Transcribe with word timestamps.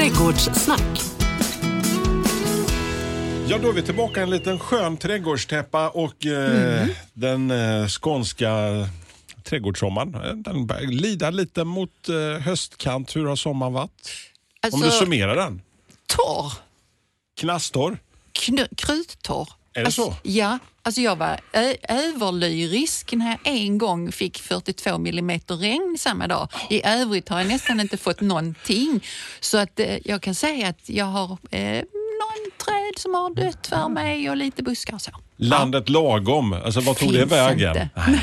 Trädgårdssnack. 0.00 1.00
Ja, 3.48 3.58
då 3.58 3.68
är 3.68 3.72
vi 3.72 3.82
tillbaka 3.82 4.20
i 4.20 4.22
en 4.22 4.30
liten 4.30 4.58
skön 4.58 4.96
trädgårdstäppa 4.96 5.88
och 5.88 6.26
eh, 6.26 6.86
den 7.12 7.50
eh, 7.50 7.86
skånska 7.88 8.48
trädgårdssommaren. 9.44 10.42
Den 10.42 10.66
lida 10.90 11.30
lite 11.30 11.64
mot 11.64 12.08
eh, 12.08 12.42
höstkant. 12.42 13.16
Hur 13.16 13.26
har 13.26 13.36
sommaren 13.36 13.72
varit? 13.72 14.10
Om 14.72 14.80
du 14.80 14.86
Alltså, 14.86 15.00
summerar 15.00 15.36
den. 15.36 15.62
torr. 16.06 16.52
Knastorr? 17.40 17.98
Kn- 18.32 18.68
kruttorr. 18.76 19.48
Är 19.74 19.80
det 19.80 19.86
alltså, 19.86 20.02
så? 20.04 20.14
Ja. 20.22 20.58
Alltså 20.82 21.00
jag 21.00 21.16
var 21.16 21.40
överlyrisk 21.88 23.12
när 23.12 23.26
jag 23.30 23.38
en 23.44 23.78
gång 23.78 24.12
fick 24.12 24.38
42 24.38 24.98
millimeter 24.98 25.56
regn 25.56 25.96
samma 25.98 26.26
dag. 26.26 26.48
I 26.70 26.86
övrigt 26.86 27.28
har 27.28 27.38
jag 27.38 27.48
nästan 27.48 27.80
inte 27.80 27.96
fått 27.96 28.20
någonting. 28.20 29.04
Så 29.40 29.58
att 29.58 29.80
eh, 29.80 29.98
jag 30.08 30.22
kan 30.22 30.34
säga 30.34 30.68
att 30.68 30.88
jag 30.88 31.04
har 31.04 31.38
eh, 31.50 31.82
någon 32.22 32.50
träd 32.64 32.98
som 32.98 33.14
har 33.14 33.34
dött 33.34 33.66
för 33.66 33.88
mig 33.88 34.30
och 34.30 34.36
lite 34.36 34.62
buskar 34.62 34.94
och 34.94 35.00
så. 35.00 35.10
Landet 35.36 35.88
lagom. 35.88 36.52
Alltså, 36.52 36.80
vad 36.80 36.96
tog 36.96 37.12
det 37.12 37.18
Finns 37.18 37.32
vägen? 37.32 37.68
inte. 37.68 37.88
Nej. 37.94 38.20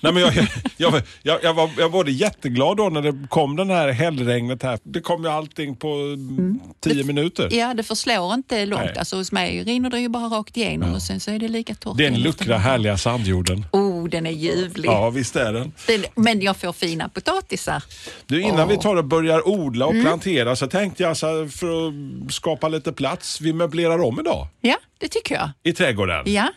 Nej, 0.00 0.12
men 0.12 0.22
jag, 0.22 0.34
jag, 0.76 1.02
jag, 1.22 1.38
jag, 1.42 1.54
var, 1.54 1.70
jag 1.76 1.82
var 1.82 1.90
både 1.90 2.10
jätteglad 2.10 2.76
då 2.76 2.88
när 2.88 3.02
det 3.02 3.28
kom 3.28 3.56
den 3.56 3.70
här 3.70 3.92
hällregnet 3.92 4.62
här. 4.62 4.78
Det 4.82 5.00
kom 5.00 5.24
ju 5.24 5.30
allting 5.30 5.76
på 5.76 5.88
mm. 5.88 6.60
tio 6.80 7.04
minuter. 7.04 7.48
Ja, 7.52 7.74
det 7.74 7.82
förslår 7.82 8.34
inte 8.34 8.66
långt. 8.66 8.84
Nej. 8.84 8.94
Alltså 8.98 9.16
hos 9.16 9.32
mig 9.32 9.64
rinner 9.64 9.90
det 9.90 10.00
ju 10.00 10.08
bara 10.08 10.24
rakt 10.24 10.56
igenom 10.56 10.94
och 10.94 11.02
sen 11.02 11.20
så 11.20 11.30
är 11.30 11.38
det 11.38 11.48
lika 11.48 11.74
torrt. 11.74 11.98
Den 11.98 12.12
igen. 12.12 12.22
luckra 12.22 12.58
härliga 12.58 12.96
sandjorden. 12.96 13.66
Oh, 13.72 13.85
den 14.08 14.26
är 14.26 14.30
ljuvlig. 14.30 14.88
Ja, 14.88 15.10
visst 15.10 15.36
är 15.36 15.52
den. 15.52 15.72
Den, 15.86 16.04
men 16.14 16.40
jag 16.40 16.56
får 16.56 16.72
fina 16.72 17.08
potatisar. 17.08 17.82
Du, 18.26 18.40
innan 18.42 18.60
Åh. 18.60 18.68
vi 18.68 18.76
tar 18.76 18.96
och 18.96 19.04
börjar 19.04 19.48
odla 19.48 19.86
och 19.86 19.92
plantera 20.02 20.56
så 20.56 20.66
tänkte 20.66 21.02
jag 21.02 21.16
så 21.16 21.48
för 21.48 21.88
att 21.88 22.32
skapa 22.32 22.68
lite 22.68 22.92
plats, 22.92 23.40
vi 23.40 23.52
möblerar 23.52 24.02
om 24.02 24.20
idag 24.20 24.46
Ja, 24.60 24.76
det 24.98 25.08
tycker 25.08 25.34
jag. 25.34 25.50
i 25.62 25.72
trädgården. 25.72 26.22
Ja. 26.26 26.48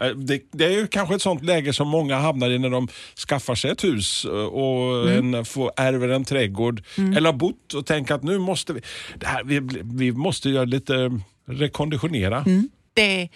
Eh, 0.00 0.06
Det, 0.16 0.40
det 0.52 0.64
är 0.64 0.70
ju 0.70 0.86
kanske 0.86 1.14
ett 1.14 1.22
sånt 1.22 1.44
läge 1.44 1.72
som 1.72 1.88
många 1.88 2.18
hamnar 2.18 2.50
i 2.50 2.58
när 2.58 2.70
de 2.70 2.88
skaffar 3.28 3.54
sig 3.54 3.70
ett 3.70 3.84
hus 3.84 4.24
eh, 4.24 4.30
och 4.30 5.10
en, 5.10 5.44
får, 5.44 5.72
ärver 5.76 6.08
en 6.08 6.24
trädgård 6.24 6.82
eller 6.96 7.22
har 7.32 7.38
bott 7.38 7.74
och 7.74 7.86
tänker 7.86 8.14
att 8.14 8.22
nu 8.22 8.38
måste 8.38 8.72
vi, 8.72 8.80
det 9.16 9.26
här, 9.26 9.44
vi, 9.44 9.60
vi 9.82 10.12
måste 10.12 10.50
göra 10.50 10.64
lite 10.64 11.20
rekonditionera. 11.48 12.44
Det, 13.00 13.28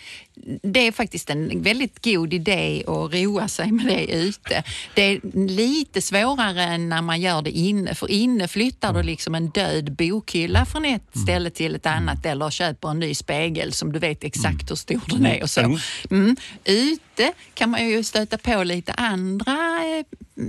det 0.62 0.86
är 0.86 0.92
faktiskt 0.92 1.30
en 1.30 1.62
väldigt 1.62 2.04
god 2.04 2.34
idé 2.34 2.82
att 2.86 3.14
roa 3.14 3.48
sig 3.48 3.72
med 3.72 3.86
det 3.86 4.12
ute. 4.12 4.62
Det 4.94 5.02
är 5.02 5.20
lite 5.48 6.02
svårare 6.02 6.62
än 6.62 6.88
när 6.88 7.02
man 7.02 7.20
gör 7.20 7.42
det 7.42 7.50
inne, 7.50 7.94
för 7.94 8.10
inne 8.10 8.48
flyttar 8.48 8.92
du 8.92 9.02
liksom 9.02 9.34
en 9.34 9.50
död 9.50 9.92
bokhylla 9.92 10.64
från 10.64 10.84
ett 10.84 11.18
ställe 11.22 11.50
till 11.50 11.74
ett 11.74 11.86
annat 11.86 12.26
eller 12.26 12.50
köper 12.50 12.88
en 12.88 13.00
ny 13.00 13.14
spegel 13.14 13.72
som 13.72 13.92
du 13.92 13.98
vet 13.98 14.24
exakt 14.24 14.70
hur 14.70 14.76
stor 14.76 15.00
den 15.06 15.26
är 15.26 15.42
och 15.42 15.50
så. 15.50 15.78
Mm. 16.10 16.36
Ute 16.64 17.32
kan 17.54 17.70
man 17.70 17.88
ju 17.88 18.04
stöta 18.04 18.38
på 18.38 18.62
lite 18.62 18.92
andra 18.92 19.56
eh, 19.84 20.04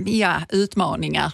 ja, 0.06 0.40
utmaningar 0.48 1.32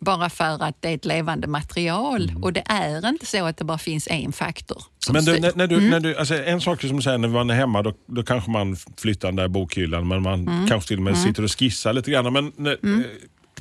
bara 0.00 0.30
för 0.30 0.62
att 0.62 0.82
det 0.82 0.88
är 0.88 0.94
ett 0.94 1.04
levande 1.04 1.46
material 1.46 2.32
och 2.42 2.52
det 2.52 2.62
är 2.66 3.08
inte 3.08 3.26
så 3.26 3.44
att 3.44 3.56
det 3.56 3.64
bara 3.64 3.78
finns 3.78 4.08
en 4.10 4.32
faktor. 4.32 4.82
Men 5.12 5.24
du, 5.24 5.40
när, 5.40 5.52
när 5.54 5.66
du, 5.66 5.80
när 5.80 6.00
du, 6.00 6.16
alltså 6.16 6.34
en 6.34 6.60
sak 6.60 6.80
som 6.80 6.96
du 6.96 7.02
säger 7.02 7.18
när 7.18 7.28
man 7.28 7.50
är 7.50 7.54
hemma, 7.54 7.82
då, 7.82 7.92
då 8.06 8.22
kanske 8.22 8.50
man 8.50 8.76
flyttar 8.96 9.28
den 9.28 9.36
där 9.36 9.48
bokhyllan, 9.48 10.08
men 10.08 10.22
man 10.22 10.66
kanske 10.68 10.88
till 10.88 10.96
och 10.96 11.02
med 11.02 11.18
sitter 11.18 11.44
och 11.44 11.58
skissar 11.58 11.92
lite 11.92 12.10
grann. 12.10 12.32
Men 12.32 12.52
när, 12.56 12.72
eh, 12.72 13.04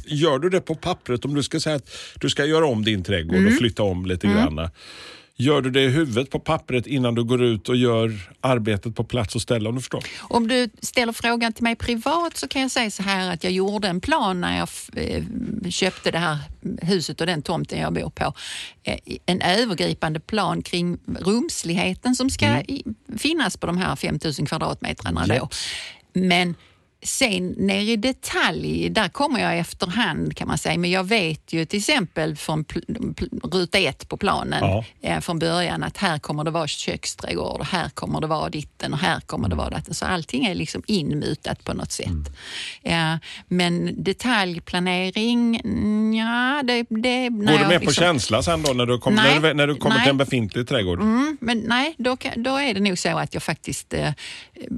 gör 0.05 0.39
du 0.39 0.49
det 0.49 0.61
på 0.61 0.75
pappret? 0.75 1.25
Om 1.25 1.33
du 1.33 1.43
ska 1.43 1.59
säga 1.59 1.75
att 1.75 1.89
du 2.15 2.29
ska 2.29 2.45
göra 2.45 2.65
om 2.65 2.83
din 2.85 3.03
trädgård 3.03 3.47
och 3.47 3.53
flytta 3.53 3.83
om 3.83 4.05
lite 4.05 4.27
grann. 4.27 4.69
Gör 5.41 5.61
du 5.61 5.69
det 5.71 5.81
i 5.83 5.87
huvudet 5.89 6.29
på 6.29 6.39
pappret 6.39 6.87
innan 6.87 7.15
du 7.15 7.23
går 7.23 7.43
ut 7.43 7.69
och 7.69 7.75
gör 7.75 8.29
arbetet 8.41 8.95
på 8.95 9.03
plats 9.03 9.35
och 9.35 9.41
ställe? 9.41 9.69
Om 9.69 9.75
du 9.75 9.81
förstår? 9.81 10.03
Om 10.21 10.47
du 10.47 10.69
ställer 10.81 11.13
frågan 11.13 11.53
till 11.53 11.63
mig 11.63 11.75
privat 11.75 12.37
så 12.37 12.47
kan 12.47 12.61
jag 12.61 12.71
säga 12.71 12.91
så 12.91 13.03
här 13.03 13.33
att 13.33 13.43
jag 13.43 13.53
gjorde 13.53 13.87
en 13.87 14.01
plan 14.01 14.41
när 14.41 14.57
jag 14.57 14.69
eh, 14.95 15.23
köpte 15.69 16.11
det 16.11 16.17
här 16.17 16.37
huset 16.81 17.21
och 17.21 17.27
den 17.27 17.41
tomten 17.41 17.79
jag 17.79 17.93
bor 17.93 18.09
på. 18.09 18.33
Eh, 18.83 18.97
En 19.25 19.41
övergripande 19.41 20.19
plan 20.19 20.61
kring 20.61 20.97
rumsligheten 21.19 22.15
som 22.15 22.29
ska 22.29 22.45
i- 22.61 22.83
finnas 23.17 23.57
på 23.57 23.67
de 23.67 23.77
här 23.77 23.95
5000 23.95 24.45
kvadratmetrarna 24.45 25.25
då. 25.27 25.49
Men 26.13 26.55
Sen 27.03 27.47
ner 27.47 27.81
i 27.81 27.95
detalj, 27.95 28.89
där 28.89 29.09
kommer 29.09 29.39
jag 29.39 29.57
efterhand 29.57 30.35
kan 30.37 30.47
man 30.47 30.57
säga. 30.57 30.77
Men 30.77 30.91
jag 30.91 31.03
vet 31.03 31.53
ju 31.53 31.65
till 31.65 31.79
exempel 31.79 32.35
från 32.35 32.65
ruta 33.43 33.77
ett 33.77 34.09
på 34.09 34.17
planen 34.17 34.59
Ja. 34.61 34.83
eh, 35.01 35.19
från 35.19 35.39
början 35.39 35.83
att 35.83 35.97
här 35.97 36.19
kommer 36.19 36.43
det 36.43 36.51
vara 36.51 36.67
köksträdgård 36.67 37.59
och 37.59 37.65
här 37.65 37.89
kommer 37.89 38.21
det 38.21 38.27
vara 38.27 38.49
ditten 38.49 38.93
och 38.93 38.99
här 38.99 39.19
kommer 39.19 39.49
det 39.49 39.55
vara 39.55 39.69
datten. 39.69 39.93
Så 39.93 40.05
allting 40.05 40.45
är 40.45 40.55
liksom 40.55 40.83
inmutat 40.87 41.63
på 41.63 41.73
något 41.73 41.91
sätt. 41.91 42.05
Mm. 42.07 42.25
Ja, 42.81 43.19
men 43.47 44.03
detaljplanering, 44.03 45.59
ja 46.17 46.61
det... 46.63 46.85
det 46.89 47.29
Går 47.29 47.59
du 47.59 47.67
med 47.67 47.67
på 47.67 47.85
liksom- 47.85 47.93
känsla 47.93 48.43
sen 48.43 48.63
då 48.63 48.73
när 48.73 48.85
du, 48.85 48.97
kom, 48.97 49.15
Nej, 49.15 49.39
när 49.39 49.47
du, 49.49 49.53
när 49.53 49.67
du 49.67 49.75
kommer 49.75 49.95
nej. 49.95 50.03
till 50.03 50.09
en 50.11 50.17
befintlig 50.17 50.67
trädgård? 50.67 50.99
Mm, 51.01 51.37
men 51.41 51.59
nej, 51.59 51.95
då, 51.97 52.17
då 52.35 52.55
är 52.57 52.73
det 52.73 52.79
nog 52.79 52.97
så 52.97 53.17
att 53.17 53.33
jag 53.33 53.43
faktiskt 53.43 53.93
eh, 53.93 54.11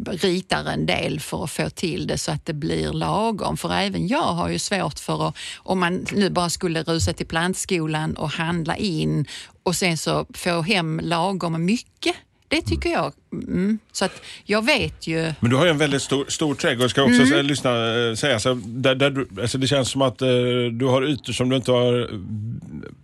ritar 0.08 0.66
en 0.66 0.86
del 0.86 1.20
för 1.20 1.44
att 1.44 1.52
få 1.52 1.70
till 1.70 2.08
det 2.08 2.18
så 2.18 2.32
att 2.32 2.46
det 2.46 2.54
blir 2.54 2.94
lagom. 2.94 3.58
För 3.58 3.74
även 3.74 4.08
jag 4.08 4.34
har 4.34 4.50
ju 4.50 4.60
svårt 4.60 5.00
för 5.00 5.28
att, 5.28 5.36
om 5.58 5.80
man 5.80 6.06
nu 6.12 6.30
bara 6.30 6.50
skulle 6.50 6.84
rusa 6.84 7.14
till 7.14 7.26
plantskolan 7.28 8.14
och 8.18 8.30
handla 8.30 8.78
in 8.78 9.26
och 9.64 9.76
sen 9.76 9.98
så 9.98 10.26
få 10.34 10.62
hem 10.62 11.00
lagom 11.04 11.66
mycket. 11.66 12.16
Det 12.48 12.62
tycker 12.62 12.90
jag. 12.90 13.14
Mm. 13.34 13.80
Så 13.92 14.06
att 14.06 14.22
jag 14.44 14.66
vet 14.66 15.08
ju. 15.08 15.34
Men 15.40 15.50
du 15.50 15.56
har 15.56 15.66
ju 15.66 15.72
en 15.72 15.78
väldigt 15.78 16.02
stor, 16.02 16.26
stor 16.28 16.56
trädgård, 16.56 16.90
ska 16.90 17.04
också 17.04 17.22
Mm. 17.22 17.46
lyssna, 17.46 17.70
eh, 18.10 18.16
säga. 18.16 18.40
Så 18.40 18.54
där, 18.66 18.96
där 18.96 19.10
du, 19.10 19.28
alltså 19.42 19.58
det 19.58 19.68
känns 19.68 19.90
som 19.90 20.02
att 20.02 20.22
eh, 20.22 20.28
du 20.72 20.86
har 20.86 21.02
ytor 21.08 21.34
som 21.34 21.50
du 21.50 21.56
inte 21.56 21.72
har 21.72 22.00
eh, 22.02 22.08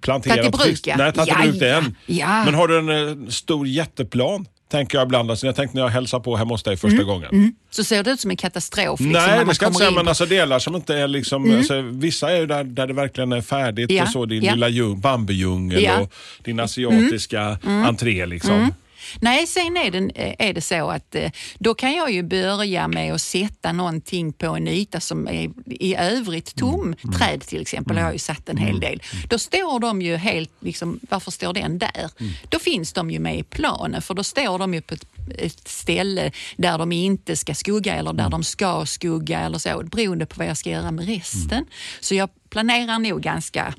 planterat. 0.02 0.38
Tagit 0.38 0.56
i 0.56 0.58
bruk, 0.58 0.88
ja. 0.88 0.96
Nej, 0.98 1.14
tagit 1.14 1.34
i 1.34 1.42
bruk 1.50 1.60
det 1.60 1.72
än. 1.76 1.96
Ja. 2.06 2.46
Men 2.46 2.54
har 2.54 2.68
du 2.68 2.78
en 2.80 2.90
eh, 3.24 3.30
stor 3.30 3.68
jätteplan? 3.68 4.46
Tänker 4.72 4.98
jag 4.98 5.06
ibland. 5.06 5.32
Alltså, 5.32 5.46
jag 5.46 5.56
tänkte 5.56 5.78
när 5.78 5.84
jag 5.84 5.90
hälsar 5.90 6.20
på 6.20 6.36
hemma 6.38 6.54
hos 6.54 6.64
dig 6.64 6.78
första 6.78 7.04
gången. 7.04 7.54
Så 7.70 7.84
ser 7.84 8.04
det 8.04 8.12
ut 8.12 8.20
som 8.20 8.32
en 8.32 8.38
katastrof. 8.38 9.00
liksom, 9.00 9.12
Nej, 9.12 9.46
det 9.46 9.56
ska 9.56 9.66
jag 9.66 9.70
inte 9.70 9.78
säga, 9.80 9.90
in 9.90 9.96
men 9.96 10.08
alltså 10.08 10.26
delar 10.26 10.60
som 10.60 10.76
inte 10.76 10.96
är 10.96 11.08
liksom, 11.08 11.58
alltså, 11.58 11.82
vissa 11.82 12.32
är 12.32 12.40
ju 12.40 12.46
där, 12.46 12.64
där 12.64 12.88
det 12.88 12.94
verkligen 12.94 13.32
är 13.32 13.42
färdigt 13.42 13.92
Ja, 13.92 14.04
och 14.04 14.10
så, 14.10 14.26
din 14.26 14.44
ja. 14.44 14.54
lilla 14.54 14.70
djung, 14.70 15.00
bambudjungel 15.00 15.84
Ja. 15.84 16.00
och 16.00 16.12
din 16.44 16.60
asiatiska 16.60 17.60
entré 17.64 18.26
liksom. 18.26 18.74
Nej, 19.22 19.48
sen 19.48 19.78
är 19.78 19.92
det, 19.92 20.36
är 20.40 20.54
det 20.54 20.62
så 20.62 20.90
att 20.90 21.16
eh, 21.16 21.32
då 21.60 21.74
kan 21.74 21.94
jag 21.94 22.12
ju 22.12 22.24
börja 22.24 22.88
med 22.88 23.14
att 23.14 23.22
sätta 23.22 23.72
någonting 23.72 24.34
på 24.34 24.48
en 24.48 24.68
yta 24.68 25.00
som 25.00 25.28
är 25.28 25.50
i 25.66 25.96
övrigt 25.96 26.56
tom. 26.56 26.96
Träd 27.18 27.42
till 27.42 27.62
exempel 27.62 27.98
har 27.98 28.04
jag 28.04 28.14
ju 28.14 28.20
satt 28.20 28.50
en 28.50 28.58
hel 28.58 28.80
del. 28.80 29.02
Då 29.30 29.40
står 29.40 29.80
de 29.80 30.02
ju 30.02 30.16
helt, 30.16 30.52
liksom, 30.60 31.00
varför 31.10 31.32
står 31.32 31.54
den 31.54 31.78
där? 31.78 32.10
Då 32.50 32.60
finns 32.60 32.94
de 32.94 33.12
ju 33.12 33.20
med 33.20 33.40
i 33.40 33.44
planen 33.44 34.02
för 34.02 34.14
då 34.14 34.24
står 34.24 34.60
de 34.60 34.74
ju 34.74 34.82
på 34.82 34.94
ett, 34.94 35.06
ett 35.38 35.68
ställe 35.68 36.32
där 36.58 36.78
de 36.78 36.92
inte 36.92 37.36
ska 37.36 37.54
skugga 37.54 37.96
eller 37.96 38.14
där 38.14 38.30
de 38.30 38.44
ska 38.44 38.86
skugga 38.86 39.40
eller 39.40 39.58
så 39.58 39.84
beroende 39.84 40.26
på 40.26 40.36
vad 40.38 40.48
jag 40.48 40.58
ska 40.58 40.70
göra 40.70 40.92
med 40.92 41.06
resten. 41.08 41.66
Så 42.00 42.16
jag 42.16 42.30
planerar 42.50 43.00
nog 43.00 43.22
ganska 43.22 43.74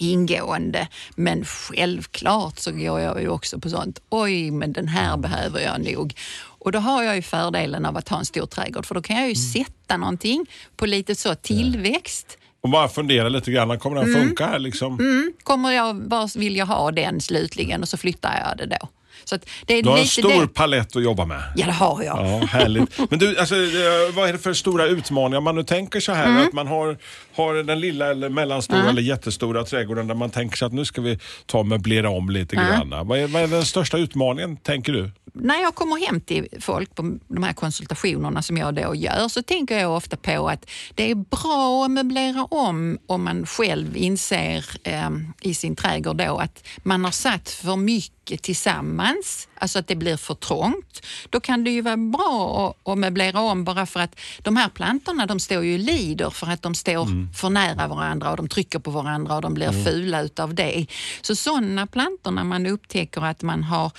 ingående. 0.00 0.88
Men 1.14 1.44
självklart 1.44 2.58
så 2.58 2.72
går 2.72 3.00
jag 3.00 3.20
ju 3.20 3.28
också 3.28 3.58
på 3.58 3.68
sånt. 3.70 4.00
Oj, 4.10 4.50
men 4.50 4.72
den 4.72 4.88
här 4.88 5.16
behöver 5.16 5.60
jag 5.60 5.80
nog. 5.94 6.14
Och 6.42 6.72
då 6.72 6.78
har 6.78 7.02
jag 7.02 7.16
ju 7.16 7.22
fördelen 7.22 7.86
av 7.86 7.96
att 7.96 8.08
ha 8.08 8.18
en 8.18 8.24
stor 8.26 8.46
trädgård 8.46 8.86
för 8.86 8.94
då 8.94 9.02
kan 9.02 9.16
jag 9.16 9.28
ju 9.28 9.34
sätta 9.34 9.96
någonting 9.96 10.46
på 10.76 10.86
lite 10.86 11.14
så 11.14 11.34
tillväxt. 11.34 12.38
Och 12.62 12.70
bara 12.70 12.88
fundera 12.88 13.28
lite 13.28 13.50
grann, 13.50 13.78
kommer 13.78 14.04
den 14.04 14.14
funka 14.14 14.46
här 14.46 14.58
liksom? 14.58 14.98
Mm, 15.00 15.32
kommer 15.42 15.70
jag, 15.70 15.94
var 16.08 16.38
vill 16.38 16.56
jag 16.56 16.66
ha 16.66 16.90
den 16.90 17.20
slutligen 17.20 17.82
och 17.82 17.88
så 17.88 17.96
flyttar 17.96 18.46
jag 18.48 18.58
det 18.68 18.76
då. 18.80 18.88
Så 19.24 19.38
det 19.66 19.74
är 19.74 19.82
Du 19.82 19.88
har 19.88 19.98
en 19.98 20.06
stor 20.06 20.40
det. 20.40 20.48
palett 20.48 20.96
att 20.96 21.02
jobba 21.02 21.24
med. 21.24 21.42
Ja, 21.56 21.66
det 21.66 21.72
har 21.72 22.02
jag. 22.02 22.16
Ja, 22.26 22.46
härligt. 22.46 23.10
Men 23.10 23.18
du, 23.18 23.38
alltså, 23.38 23.54
eh, 23.54 24.14
vad 24.14 24.28
är 24.28 24.32
det 24.32 24.38
för 24.38 24.52
stora 24.52 24.86
utmaningar? 24.86 25.38
Om 25.38 25.44
man 25.44 25.54
nu 25.54 25.62
tänker 25.64 26.00
så 26.00 26.12
här 26.12 26.26
Mm. 26.26 26.46
att 26.46 26.52
man 26.52 26.66
har, 26.66 26.98
har 27.40 27.54
den 27.54 27.80
lilla 27.80 28.10
eller 28.10 28.28
mellanstora 28.28 28.88
eller 28.88 29.02
jättestora 29.02 29.64
trädgården 29.64 30.06
där 30.06 30.14
man 30.14 30.30
tänker 30.30 30.56
sig 30.56 30.66
att 30.66 30.72
nu 30.72 30.84
ska 30.84 31.00
vi 31.00 31.18
ta 31.46 31.58
och 31.58 31.66
möblera 31.66 32.10
om 32.10 32.30
lite 32.30 32.56
grann. 32.56 32.90
Vad 32.90 33.18
är, 33.18 33.26
vad 33.26 33.42
är 33.42 33.46
den 33.46 33.64
största 33.64 33.98
utmaningen, 33.98 34.56
tänker 34.56 34.92
du? 34.92 35.10
när 35.34 35.62
jag 35.62 35.74
kommer 35.74 36.06
hem 36.06 36.20
till 36.20 36.48
folk 36.60 36.94
på 36.94 37.18
de 37.28 37.42
här 37.42 37.52
konsultationerna 37.52 38.42
som 38.42 38.56
jag 38.56 38.74
då 38.74 38.94
gör 38.94 39.28
så 39.28 39.42
tänker 39.42 39.78
jag 39.78 39.96
ofta 39.96 40.16
på 40.16 40.48
att 40.48 40.70
det 40.94 41.10
är 41.10 41.14
bra 41.14 41.84
att 41.84 41.90
möblera 41.90 42.44
om 42.44 42.98
om 43.06 43.24
man 43.24 43.46
själv 43.46 43.96
inser 43.96 44.64
eh, 44.84 45.10
i 45.42 45.54
sin 45.54 45.76
trädgård 45.76 46.16
då 46.16 46.38
att 46.38 46.66
man 46.82 47.04
har 47.04 47.12
satt 47.12 47.50
för 47.50 47.76
mycket 47.76 48.42
tillsammans. 48.42 49.48
Alltså 49.60 49.78
att 49.78 49.86
det 49.86 49.96
blir 49.96 50.16
för 50.16 50.34
trångt, 50.34 51.06
då 51.30 51.40
kan 51.40 51.64
det 51.64 51.70
ju 51.70 51.80
vara 51.82 51.96
bra 51.96 52.68
att, 52.84 52.88
att 52.92 52.98
möblera 52.98 53.40
om 53.40 53.64
bara 53.64 53.86
för 53.86 54.00
att 54.00 54.20
de 54.42 54.56
här 54.56 54.68
plantorna 54.68 55.26
de 55.26 55.40
står 55.40 55.64
ju 55.64 55.78
lider 55.78 56.30
för 56.30 56.46
att 56.46 56.62
de 56.62 56.74
står 56.74 57.02
mm. 57.02 57.32
för 57.32 57.50
nära 57.50 57.88
varandra 57.88 58.30
och 58.30 58.36
de 58.36 58.48
trycker 58.48 58.78
på 58.78 58.90
varandra 58.90 59.34
och 59.36 59.42
de 59.42 59.54
blir 59.54 59.68
mm. 59.68 59.84
fula 59.84 60.22
utav 60.22 60.54
det. 60.54 60.86
Så 61.20 61.36
sådana 61.36 61.86
plantor 61.86 62.30
när 62.30 62.44
man 62.44 62.66
upptäcker 62.66 63.24
att 63.24 63.42
man 63.42 63.62
har 63.62 63.92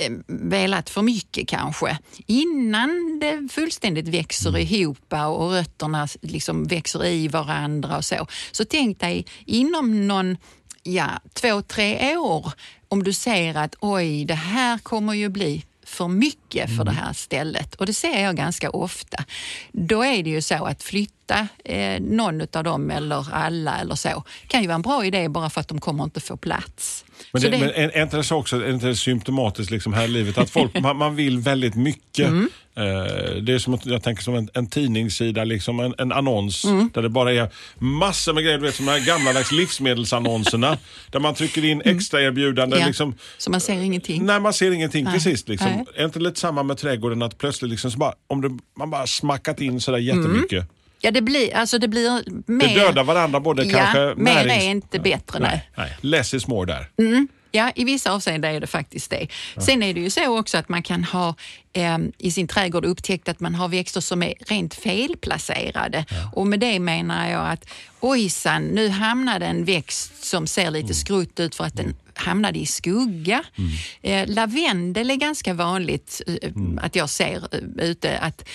Eh, 0.00 0.12
velat 0.26 0.90
för 0.90 1.02
mycket 1.02 1.48
kanske. 1.48 1.98
Innan 2.26 3.18
det 3.20 3.48
fullständigt 3.52 4.08
växer 4.08 4.48
mm. 4.48 4.60
ihop 4.60 5.12
och 5.12 5.50
rötterna 5.50 6.08
liksom 6.22 6.64
växer 6.64 7.06
i 7.06 7.28
varandra 7.28 7.96
och 7.96 8.04
så. 8.04 8.26
Så 8.52 8.64
tänk 8.64 9.00
dig 9.00 9.26
inom 9.46 10.08
någon 10.08 10.36
ja, 10.82 11.08
två, 11.34 11.62
tre 11.62 12.16
år 12.16 12.52
om 12.90 13.02
du 13.02 13.12
ser 13.12 13.54
att 13.54 13.74
oj, 13.80 14.24
det 14.24 14.34
här 14.34 14.78
kommer 14.78 15.14
ju 15.14 15.28
bli 15.28 15.64
för 15.84 16.08
mycket 16.08 16.66
för 16.68 16.82
mm. 16.82 16.84
det 16.84 16.92
här 17.00 17.12
stället 17.12 17.74
och 17.74 17.86
det 17.86 17.94
ser 17.94 18.22
jag 18.22 18.36
ganska 18.36 18.70
ofta. 18.70 19.24
Då 19.72 20.04
är 20.04 20.22
det 20.22 20.30
ju 20.30 20.42
så 20.42 20.64
att 20.64 20.82
flytta 20.82 21.48
eh, 21.64 22.00
någon 22.00 22.40
av 22.52 22.64
dem 22.64 22.90
eller 22.90 23.34
alla 23.34 23.78
eller 23.78 23.94
så 23.94 24.24
kan 24.46 24.60
ju 24.60 24.66
vara 24.66 24.74
en 24.74 24.82
bra 24.82 25.04
idé 25.04 25.28
bara 25.28 25.50
för 25.50 25.60
att 25.60 25.68
de 25.68 25.80
kommer 25.80 26.04
inte 26.04 26.20
få 26.20 26.36
plats. 26.36 27.04
Men, 27.32 27.42
det, 27.42 27.48
det, 27.48 27.58
men 27.58 27.70
är, 27.70 28.02
inte 28.02 28.16
det 28.16 28.24
så 28.24 28.36
också, 28.36 28.56
är 28.56 28.70
inte 28.70 28.86
det 28.86 28.96
symptomatiskt 28.96 29.70
liksom 29.70 29.92
här 29.92 30.04
i 30.04 30.08
livet 30.08 30.38
att 30.38 30.50
folk, 30.50 30.80
man, 30.80 30.96
man 30.96 31.16
vill 31.16 31.38
väldigt 31.38 31.74
mycket. 31.74 32.28
Mm. 32.28 32.48
Eh, 32.76 33.42
det 33.42 33.52
är 33.52 33.58
som 33.58 33.74
att, 33.74 33.86
jag 33.86 34.02
tänker 34.02 34.22
som 34.22 34.34
en, 34.34 34.48
en 34.54 34.66
tidningssida, 34.66 35.44
liksom 35.44 35.80
en, 35.80 35.94
en 35.98 36.12
annons 36.12 36.64
mm. 36.64 36.90
där 36.94 37.02
det 37.02 37.08
bara 37.08 37.32
är 37.32 37.48
massor 37.78 38.32
med 38.32 38.44
grejer, 38.44 38.58
du 38.58 38.64
vet 38.64 38.74
som 38.74 38.86
de 38.86 38.92
här 38.92 39.06
gamla 39.06 39.32
livsmedelsannonserna 39.52 40.78
där 41.10 41.20
man 41.20 41.34
trycker 41.34 41.64
in 41.64 41.82
mm. 41.82 41.96
extra 41.96 42.22
erbjudanden. 42.22 42.80
Ja. 42.80 42.86
Liksom, 42.86 43.14
så 43.38 43.50
man 43.50 43.60
ser 43.60 43.80
ingenting? 43.80 44.26
Nej, 44.26 44.40
man 44.40 44.52
ser 44.52 44.70
ingenting 44.70 45.04
Nej. 45.04 45.12
precis. 45.12 45.48
Liksom. 45.48 45.70
Nej. 45.70 45.84
Är 45.94 46.04
inte 46.04 46.18
lite 46.18 46.40
samma 46.40 46.62
med 46.62 46.78
trädgården 46.78 47.22
att 47.22 47.38
plötsligt 47.38 47.70
liksom, 47.70 47.90
bara, 47.96 48.14
om 48.26 48.40
det, 48.40 48.58
man 48.78 48.90
bara 48.90 49.06
smackat 49.06 49.60
in 49.60 49.80
sådär 49.80 49.98
jättemycket. 49.98 50.52
Mm. 50.52 50.66
Ja, 51.00 51.10
det 51.10 51.22
blir, 51.22 51.56
alltså 51.56 51.78
det 51.78 51.88
blir 51.88 52.22
mer... 52.46 52.68
Det 52.68 52.74
dödar 52.74 53.04
varandra 53.04 53.40
både 53.40 53.64
ja, 53.64 53.78
kanske 53.78 54.22
mer 54.22 54.34
närings... 54.34 54.64
är 54.64 54.70
inte 54.70 54.98
bättre. 54.98 55.38
Nej. 55.38 55.70
nej. 55.76 55.96
Less 56.00 56.34
is 56.34 56.46
more 56.46 56.72
där. 56.72 56.88
Mm. 56.98 57.28
Ja, 57.52 57.72
i 57.74 57.84
vissa 57.84 58.12
avseenden 58.12 58.54
är 58.54 58.60
det 58.60 58.66
faktiskt 58.66 59.10
det. 59.10 59.26
Sen 59.58 59.82
är 59.82 59.94
det 59.94 60.00
ju 60.00 60.10
så 60.10 60.38
också 60.38 60.58
att 60.58 60.68
man 60.68 60.82
kan 60.82 61.04
ha 61.04 61.34
eh, 61.72 61.98
i 62.18 62.30
sin 62.30 62.48
trädgård 62.48 62.84
upptäckt 62.84 63.28
att 63.28 63.40
man 63.40 63.54
har 63.54 63.68
växter 63.68 64.00
som 64.00 64.22
är 64.22 64.34
rent 64.46 64.74
felplacerade. 64.74 66.04
Ja. 66.10 66.30
Och 66.32 66.46
med 66.46 66.60
det 66.60 66.80
menar 66.80 67.30
jag 67.30 67.50
att 67.50 67.70
ojsan, 68.00 68.62
nu 68.62 68.88
hamnade 68.88 69.46
en 69.46 69.64
växt 69.64 70.24
som 70.24 70.46
ser 70.46 70.70
lite 70.70 70.94
skrutt 70.94 71.40
ut 71.40 71.54
för 71.54 71.64
att 71.64 71.76
den 71.76 71.94
hamnade 72.20 72.58
i 72.58 72.66
skugga. 72.66 73.42
Mm. 73.56 73.70
Eh, 74.02 74.34
lavendel 74.34 75.10
är 75.10 75.16
ganska 75.16 75.54
vanligt 75.54 76.22
eh, 76.26 76.50
mm. 76.50 76.78
att 76.82 76.96
jag 76.96 77.10
ser 77.10 77.36
eh, 77.52 77.84
ute. 77.84 78.18
Att 78.18 78.48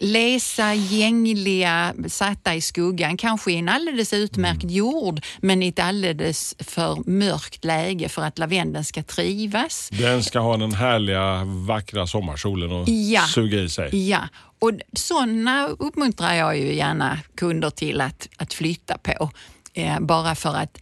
läsa, 0.00 0.74
gängliga, 0.74 1.94
satta 2.08 2.54
i 2.54 2.60
skuggan, 2.60 3.16
kanske 3.16 3.52
i 3.52 3.56
en 3.56 3.68
alldeles 3.68 4.12
utmärkt 4.12 4.62
mm. 4.62 4.74
jord 4.74 5.20
men 5.40 5.62
i 5.62 5.68
ett 5.68 5.78
alldeles 5.78 6.54
för 6.58 7.10
mörkt 7.10 7.64
läge 7.64 8.08
för 8.08 8.22
att 8.22 8.38
lavendeln 8.38 8.84
ska 8.84 9.02
trivas. 9.02 9.88
Den 9.92 10.22
ska 10.22 10.38
ha 10.38 10.56
den 10.56 10.72
härliga 10.72 11.44
vackra 11.44 12.06
sommarsolen 12.06 12.72
och 12.72 12.88
ja. 12.88 13.22
suga 13.22 13.60
i 13.60 13.68
sig. 13.68 14.08
Ja, 14.08 14.28
och 14.58 14.70
sådana 14.92 15.68
uppmuntrar 15.68 16.34
jag 16.34 16.58
ju 16.58 16.74
gärna 16.74 17.18
kunder 17.34 17.70
till 17.70 18.00
att, 18.00 18.28
att 18.36 18.54
flytta 18.54 18.98
på. 18.98 19.30
Eh, 19.74 20.00
bara 20.00 20.34
för 20.34 20.54
att 20.54 20.78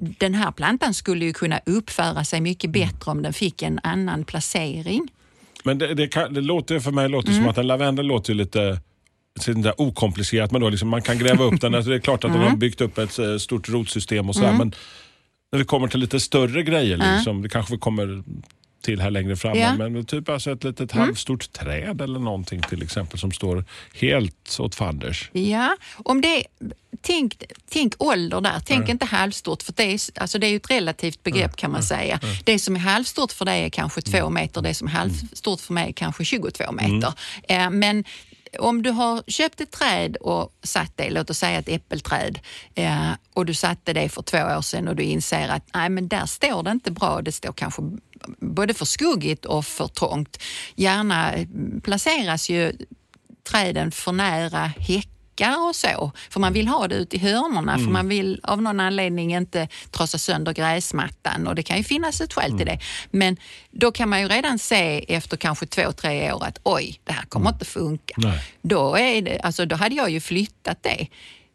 den 0.00 0.34
här 0.34 0.52
plantan 0.52 0.94
skulle 0.94 1.24
ju 1.24 1.32
kunna 1.32 1.60
uppföra 1.66 2.24
sig 2.24 2.40
mycket 2.40 2.70
bättre 2.70 3.10
om 3.10 3.22
den 3.22 3.32
fick 3.32 3.62
en 3.62 3.80
annan 3.82 4.24
placering. 4.24 5.08
Men 5.64 5.78
det, 5.78 5.94
det, 5.94 6.08
kan, 6.08 6.34
det 6.34 6.40
låter 6.40 6.80
för 6.80 6.90
mig 6.90 7.08
låter 7.08 7.28
mm. 7.28 7.42
som 7.42 7.50
att 7.50 7.58
en 7.58 7.66
lavendel 7.66 8.06
låter 8.06 8.34
lite 8.34 8.80
så 9.40 9.72
okomplicerat, 9.76 10.52
men 10.52 10.60
då 10.60 10.68
liksom 10.68 10.88
man 10.88 11.02
kan 11.02 11.18
gräva 11.18 11.44
upp 11.44 11.60
den. 11.60 11.74
Alltså 11.74 11.90
det 11.90 11.96
är 11.96 12.00
klart 12.00 12.24
att 12.24 12.30
mm. 12.30 12.40
de 12.40 12.50
har 12.50 12.56
byggt 12.56 12.80
upp 12.80 12.98
ett 12.98 13.18
eh, 13.18 13.36
stort 13.36 13.68
rotsystem 13.68 14.28
och 14.28 14.34
sådär, 14.34 14.48
mm. 14.48 14.58
men 14.58 14.74
när 15.52 15.58
vi 15.58 15.64
kommer 15.64 15.88
till 15.88 16.00
lite 16.00 16.20
större 16.20 16.62
grejer, 16.62 17.14
liksom, 17.16 17.42
det 17.42 17.48
kanske 17.48 17.74
vi 17.74 17.78
kommer 17.78 18.22
till 18.82 19.00
här 19.00 19.10
längre 19.10 19.36
fram. 19.36 19.58
Ja. 19.58 19.76
Men 19.76 20.04
typ 20.04 20.28
alltså 20.28 20.50
ett 20.50 20.64
litet 20.64 20.92
mm. 20.92 21.04
halvstort 21.04 21.52
träd 21.52 22.00
eller 22.00 22.18
någonting 22.18 22.60
till 22.62 22.82
exempel 22.82 23.18
som 23.18 23.32
står 23.32 23.64
helt 23.94 24.56
åt 24.60 24.74
fanders. 24.74 25.30
Ja, 25.32 25.76
om 25.96 26.20
det 26.20 26.44
tänk, 27.00 27.42
tänk 27.70 27.94
ålder 27.98 28.40
där. 28.40 28.60
Tänk 28.66 28.78
mm. 28.78 28.90
inte 28.90 29.06
halvstort, 29.06 29.62
för 29.62 29.72
det 29.72 29.82
är, 29.82 30.00
alltså 30.20 30.38
det 30.38 30.46
är 30.46 30.56
ett 30.56 30.70
relativt 30.70 31.22
begrepp 31.22 31.44
mm. 31.44 31.56
kan 31.56 31.70
man 31.70 31.82
säga. 31.82 32.20
Det 32.44 32.58
som 32.58 32.76
är 32.76 32.80
halvstort 32.80 33.32
för 33.32 33.44
dig 33.44 33.64
är 33.64 33.70
kanske 33.70 34.02
två 34.02 34.18
mm. 34.18 34.34
meter, 34.34 34.62
det 34.62 34.74
som 34.74 34.88
är 34.88 34.92
halvstort 34.92 35.60
för 35.60 35.72
mig 35.72 35.88
är 35.88 35.92
kanske 35.92 36.24
22 36.24 36.72
meter. 36.72 37.12
Eh, 37.48 37.70
men 37.70 38.04
om 38.58 38.82
du 38.82 38.90
har 38.90 39.22
köpt 39.26 39.60
ett 39.60 39.70
träd 39.70 40.16
och 40.16 40.52
satt 40.62 40.96
det, 40.96 41.10
låt 41.10 41.30
oss 41.30 41.38
säga 41.38 41.58
ett 41.58 41.68
äppelträd, 41.68 42.38
eh, 42.74 43.10
och 43.34 43.46
du 43.46 43.54
satte 43.54 43.92
det 43.92 44.08
för 44.08 44.22
två 44.22 44.38
år 44.38 44.62
sedan 44.62 44.88
och 44.88 44.96
du 44.96 45.02
inser 45.02 45.48
att 45.48 45.64
nej, 45.74 45.88
men 45.88 46.08
där 46.08 46.26
står 46.26 46.62
det 46.62 46.70
inte 46.70 46.90
bra, 46.90 47.22
det 47.22 47.32
står 47.32 47.52
kanske 47.52 47.82
både 48.38 48.74
för 48.74 48.84
skuggigt 48.84 49.44
och 49.44 49.66
för 49.66 49.88
trångt. 49.88 50.42
Gärna 50.74 51.34
placeras 51.82 52.50
ju 52.50 52.72
träden 53.50 53.90
för 53.90 54.12
nära 54.12 54.66
häckar 54.66 55.68
och 55.68 55.76
så, 55.76 56.12
för 56.30 56.40
man 56.40 56.52
vill 56.52 56.68
ha 56.68 56.88
det 56.88 56.94
ute 56.94 57.16
i 57.16 57.18
hörnorna, 57.18 57.74
mm. 57.74 57.84
för 57.84 57.92
man 57.92 58.08
vill 58.08 58.40
av 58.42 58.62
någon 58.62 58.80
anledning 58.80 59.34
inte 59.34 59.68
trasa 59.90 60.18
sönder 60.18 60.52
gräsmattan 60.52 61.46
och 61.46 61.54
det 61.54 61.62
kan 61.62 61.76
ju 61.76 61.84
finnas 61.84 62.20
ett 62.20 62.32
skäl 62.32 62.46
mm. 62.46 62.58
till 62.58 62.66
det. 62.66 62.78
Men 63.10 63.36
då 63.70 63.92
kan 63.92 64.08
man 64.08 64.20
ju 64.20 64.28
redan 64.28 64.58
se 64.58 65.14
efter 65.14 65.36
kanske 65.36 65.66
två, 65.66 65.92
tre 65.92 66.32
år 66.32 66.44
att 66.44 66.58
oj, 66.62 67.00
det 67.04 67.12
här 67.12 67.24
kommer 67.24 67.46
mm. 67.46 67.54
inte 67.54 67.64
funka. 67.64 68.14
Då, 68.62 68.96
är 68.96 69.22
det, 69.22 69.40
alltså, 69.40 69.66
då 69.66 69.76
hade 69.76 69.94
jag 69.94 70.10
ju 70.10 70.20
flyttat 70.20 70.82
det. 70.82 71.06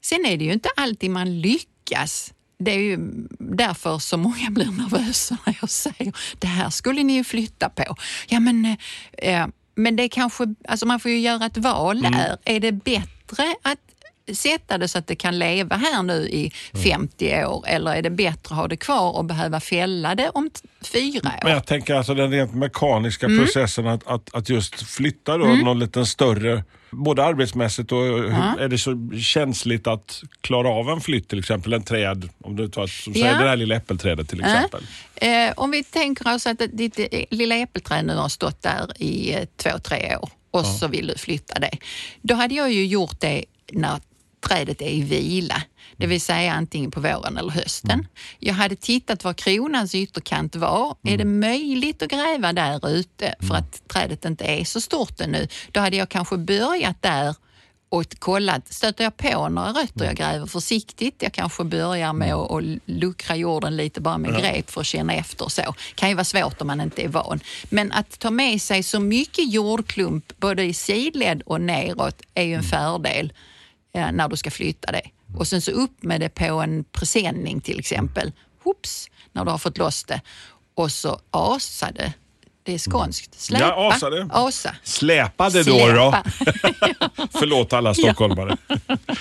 Sen 0.02 0.26
är 0.26 0.38
det 0.38 0.46
ju 0.46 0.54
inte 0.54 0.70
alltid 0.76 1.12
man 1.12 1.42
lyckas 1.42 2.34
det 2.58 2.72
är 2.72 2.80
ju 2.80 2.98
därför 3.40 4.00
så 4.00 4.18
många 4.18 4.50
blir 4.50 4.72
nervösa 4.72 5.38
när 5.46 5.58
jag 5.62 5.70
säger 5.70 6.14
det 6.40 6.48
här 6.48 6.70
skulle 6.70 7.04
ni 7.04 7.14
ju 7.14 7.24
flytta 7.24 7.70
på. 7.70 7.96
Ja, 8.28 8.40
men, 8.40 8.78
eh, 9.18 9.48
men 9.76 9.96
det 9.96 10.10
kanske, 10.10 10.56
alltså 10.68 10.86
man 10.86 11.00
får 11.00 11.12
ju 11.12 11.20
göra 11.20 11.46
ett 11.46 11.58
val 11.58 12.00
mm. 12.00 12.12
där. 12.12 12.38
Är 12.46 12.60
det 12.60 12.72
bättre 12.72 13.56
att 13.62 13.80
sätta 14.34 14.78
det 14.78 14.88
så 14.88 14.98
att 14.98 15.08
det 15.08 15.16
kan 15.16 15.40
leva 15.40 15.76
här 15.76 16.04
nu 16.04 16.30
i 16.30 16.52
50 16.84 17.32
mm. 17.32 17.50
år 17.50 17.64
eller 17.68 17.96
är 17.96 18.02
det 18.02 18.10
bättre 18.10 18.56
att 18.56 18.58
ha 18.62 18.68
det 18.68 18.78
kvar 18.78 19.18
och 19.18 19.26
behöva 19.26 19.60
fälla 19.60 20.16
det 20.16 20.30
om 20.30 20.50
fyra 20.82 21.30
år? 21.30 21.44
Men 21.44 21.52
jag 21.52 21.66
tänker 21.66 21.96
alltså 21.96 22.14
den 22.14 22.32
rent 22.32 22.54
mekaniska 22.54 23.26
mm. 23.26 23.46
processen 23.46 23.88
att, 23.88 24.08
att, 24.08 24.36
att 24.36 24.50
just 24.50 24.82
flytta 24.82 25.38
då 25.38 25.46
mm. 25.46 25.60
någon 25.60 25.80
liten 25.80 26.06
större 26.06 26.64
både 26.96 27.24
arbetsmässigt 27.24 27.92
och 27.92 28.08
ja. 28.08 28.56
är 28.60 28.68
det 28.68 28.78
så 28.78 29.12
känsligt 29.22 29.88
att 29.88 30.24
klara 30.42 30.70
av 30.70 30.90
en 30.90 31.02
flytt 31.02 31.30
till 31.30 31.40
exempel? 31.40 31.74
En 31.74 31.84
träd, 31.84 32.30
om 32.44 32.56
du 32.56 32.68
tar 32.68 32.88
som 32.88 33.14
säger 33.14 33.40
det 33.40 33.50
här 33.50 33.56
lilla 33.56 33.76
äppelträdet 33.76 34.30
till 34.30 34.40
exempel. 34.40 34.84
Ja. 35.22 35.28
Eh, 35.28 35.54
om 35.58 35.72
vi 35.72 35.84
tänker 35.84 36.36
oss 36.36 36.48
att 36.48 36.62
ditt 36.72 37.00
eh, 37.00 37.06
lilla 37.30 37.56
äppelträd 37.56 38.06
nu 38.06 38.16
har 38.16 38.30
stått 38.30 38.62
där 38.62 39.02
i 39.02 39.34
eh, 39.34 39.46
två, 39.58 39.80
tre 39.84 40.16
år 40.16 40.30
och 40.52 40.60
ja. 40.60 40.64
så 40.64 40.88
vill 40.88 41.08
du 41.08 41.18
flytta 41.18 41.60
det. 41.60 41.78
Då 42.22 42.36
hade 42.36 42.56
jag 42.56 42.72
ju 42.72 42.86
gjort 42.86 43.20
det 43.20 43.46
när 43.72 44.00
trädet 44.48 44.82
är 44.82 44.90
i 44.90 45.02
vila, 45.02 45.62
det 45.98 46.08
vill 46.08 46.22
säga 46.22 46.54
antingen 46.54 46.92
på 46.92 47.00
våren 47.00 47.38
eller 47.38 47.52
hösten. 47.52 47.92
Mm. 47.92 48.06
Jag 48.40 48.54
hade 48.54 48.76
tittat 48.76 49.24
var 49.24 49.34
kronans 49.34 49.96
ytterkant 49.96 50.56
var. 50.56 50.96
Mm. 51.04 51.14
Är 51.14 51.18
det 51.18 51.26
möjligt 51.26 52.02
att 52.02 52.10
gräva 52.10 52.54
där 52.54 52.90
ute 52.90 53.36
för 53.40 53.46
mm. 53.46 53.58
att 53.58 53.88
trädet 53.88 54.26
inte 54.26 54.46
är 54.46 54.64
så 54.64 54.82
stort 54.82 55.22
ännu? 55.22 55.48
Då 55.72 55.80
hade 55.80 55.98
jag 55.98 56.10
kanske 56.10 56.38
börjat 56.38 57.02
där 57.02 57.36
och 57.90 58.20
kollat, 58.20 58.74
stöter 58.74 59.04
jag 59.04 59.18
på 59.18 59.50
några 59.50 59.70
rötter 59.70 60.06
jag 60.06 60.16
gräver 60.16 60.46
försiktigt. 60.46 61.16
Jag 61.22 61.34
kanske 61.34 61.64
börjar 61.64 62.14
med 62.14 62.34
att, 62.34 62.64
luckra 62.86 63.36
jorden 63.36 63.78
lite 63.78 64.02
bara 64.02 64.18
med 64.18 64.32
grep 64.32 64.72
för 64.72 64.82
att 64.82 64.88
känna 64.88 65.14
efter. 65.14 65.48
så. 65.50 65.76
kan 65.96 66.10
ju 66.10 66.16
vara 66.16 66.26
svårt 66.26 66.62
om 66.62 66.68
man 66.68 66.82
inte 66.82 67.04
är 67.04 67.08
van. 67.08 67.40
Men 67.70 67.92
att 67.92 68.20
ta 68.20 68.32
med 68.32 68.62
sig 68.62 68.84
så 68.84 69.00
mycket 69.00 69.54
jordklump 69.54 70.34
både 70.38 70.64
i 70.64 70.74
sidled 70.74 71.42
och 71.46 71.62
neråt 71.62 72.22
är 72.34 72.44
ju 72.44 72.54
en 72.54 72.64
fördel 72.64 73.34
eh, 73.96 74.12
när 74.12 74.30
du 74.30 74.38
ska 74.38 74.52
flytta 74.52 74.92
det. 74.92 75.02
Och 75.38 75.48
sen 75.48 75.62
så 75.62 75.72
upp 75.72 76.04
med 76.04 76.22
det 76.22 76.30
på 76.30 76.46
en 76.46 76.84
presenning 76.84 77.62
till 77.62 77.80
exempel. 77.80 78.32
Hoops, 78.64 79.10
när 79.32 79.46
du 79.46 79.52
har 79.52 79.58
fått 79.58 79.78
loss 79.78 80.04
det. 80.04 80.22
Och 80.76 80.92
så 80.92 81.20
asa 81.32 81.92
det. 81.92 82.14
Det 82.64 82.74
är 82.74 82.78
skånskt. 82.78 83.40
Släpa. 83.42 83.66
Ja, 83.66 83.94
asa 83.94 84.10
det. 84.10 84.30
Asa. 84.32 84.76
Släpa 84.84 85.50
det 85.50 85.64
då. 85.64 85.78
då. 85.78 86.12
Förlåt 87.32 87.74
alla 87.74 87.94
stockholmare. 87.94 88.58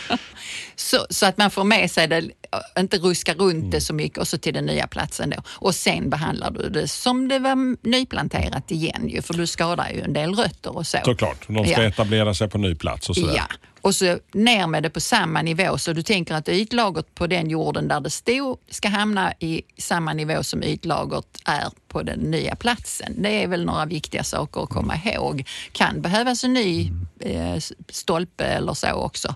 så, 0.77 1.07
så 1.11 1.27
att 1.27 1.39
man 1.39 1.51
får 1.51 1.65
med 1.65 1.91
sig 1.91 2.09
det, 2.09 2.31
inte 2.79 2.99
ruska 2.99 3.35
runt 3.35 3.73
det 3.73 3.81
så 3.81 3.95
mycket 3.95 4.19
och 4.19 4.29
så 4.29 4.39
till 4.39 4.55
den 4.55 4.67
nya 4.67 4.87
platsen 4.87 5.31
då. 5.31 5.43
Och 5.47 5.75
sen 5.75 6.11
behandlar 6.11 6.51
du 6.51 6.69
det 6.69 6.89
som 6.89 7.29
det 7.29 7.39
var 7.39 7.87
nyplanterat 7.89 8.71
igen 8.71 9.09
ju, 9.09 9.23
för 9.23 9.35
du 9.35 9.47
skadar 9.47 9.91
ju 9.91 10.01
en 10.01 10.13
del 10.13 10.35
rötter 10.35 10.77
och 10.77 10.87
så. 10.87 10.99
Såklart, 11.05 11.47
de 11.47 11.65
ska 11.65 11.83
ja. 11.83 11.89
etablera 11.89 12.35
sig 12.35 12.49
på 12.51 12.59
ny 12.59 12.75
plats 12.75 13.09
och 13.09 13.17
sådär. 13.17 13.35
Ja, 13.37 13.47
och 13.85 13.95
så 13.95 14.19
ner 14.33 14.67
med 14.67 14.83
det 14.83 14.91
på 14.91 15.01
samma 15.01 15.43
nivå. 15.43 15.79
Så 15.79 15.93
du 15.93 16.03
tänker 16.03 16.35
att 16.35 16.49
ytlagret 16.49 17.15
på 17.15 17.27
den 17.27 17.51
jorden 17.51 17.89
där 17.89 18.01
det 18.01 18.11
stod 18.11 18.59
ska 18.71 18.89
hamna 18.89 19.33
i 19.41 19.63
samma 19.79 20.13
nivå 20.13 20.43
som 20.43 20.63
ytlagret 20.63 21.27
är 21.45 21.69
på 21.89 22.03
den 22.03 22.19
nya 22.19 22.57
platsen. 22.57 23.15
Det 23.19 23.43
är 23.43 23.49
väl 23.49 23.65
några 23.65 23.87
viktiga 23.87 24.25
saker 24.25 24.63
att 24.63 24.69
komma 24.69 24.95
ihåg. 25.05 25.45
Kan 25.73 26.03
behövas 26.03 26.45
en 26.45 26.53
ny 26.53 26.91
eh, 27.21 27.57
stolpe 27.89 28.45
eller 28.45 28.75
så 28.75 28.93
också. 28.93 29.35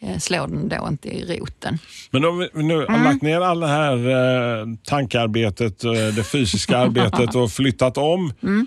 Eh, 0.00 0.18
slår 0.18 0.46
den 0.46 0.68
då 0.68 0.88
inte 0.88 1.08
i 1.08 1.38
roten. 1.38 1.78
Men 2.10 2.24
om 2.24 2.38
vi 2.38 2.62
nu 2.62 2.76
har 2.76 2.86
mm. 2.86 3.04
lagt 3.04 3.22
ner 3.22 3.40
all 3.40 3.60
det 3.60 3.66
här 3.66 3.96
eh, 3.96 4.66
tankearbetet, 4.84 5.84
eh, 5.84 5.92
det 5.92 6.24
fysiska 6.24 6.78
arbetet 6.86 7.34
och 7.34 7.52
flyttat 7.52 7.98
om 7.98 8.32
mm. 8.42 8.66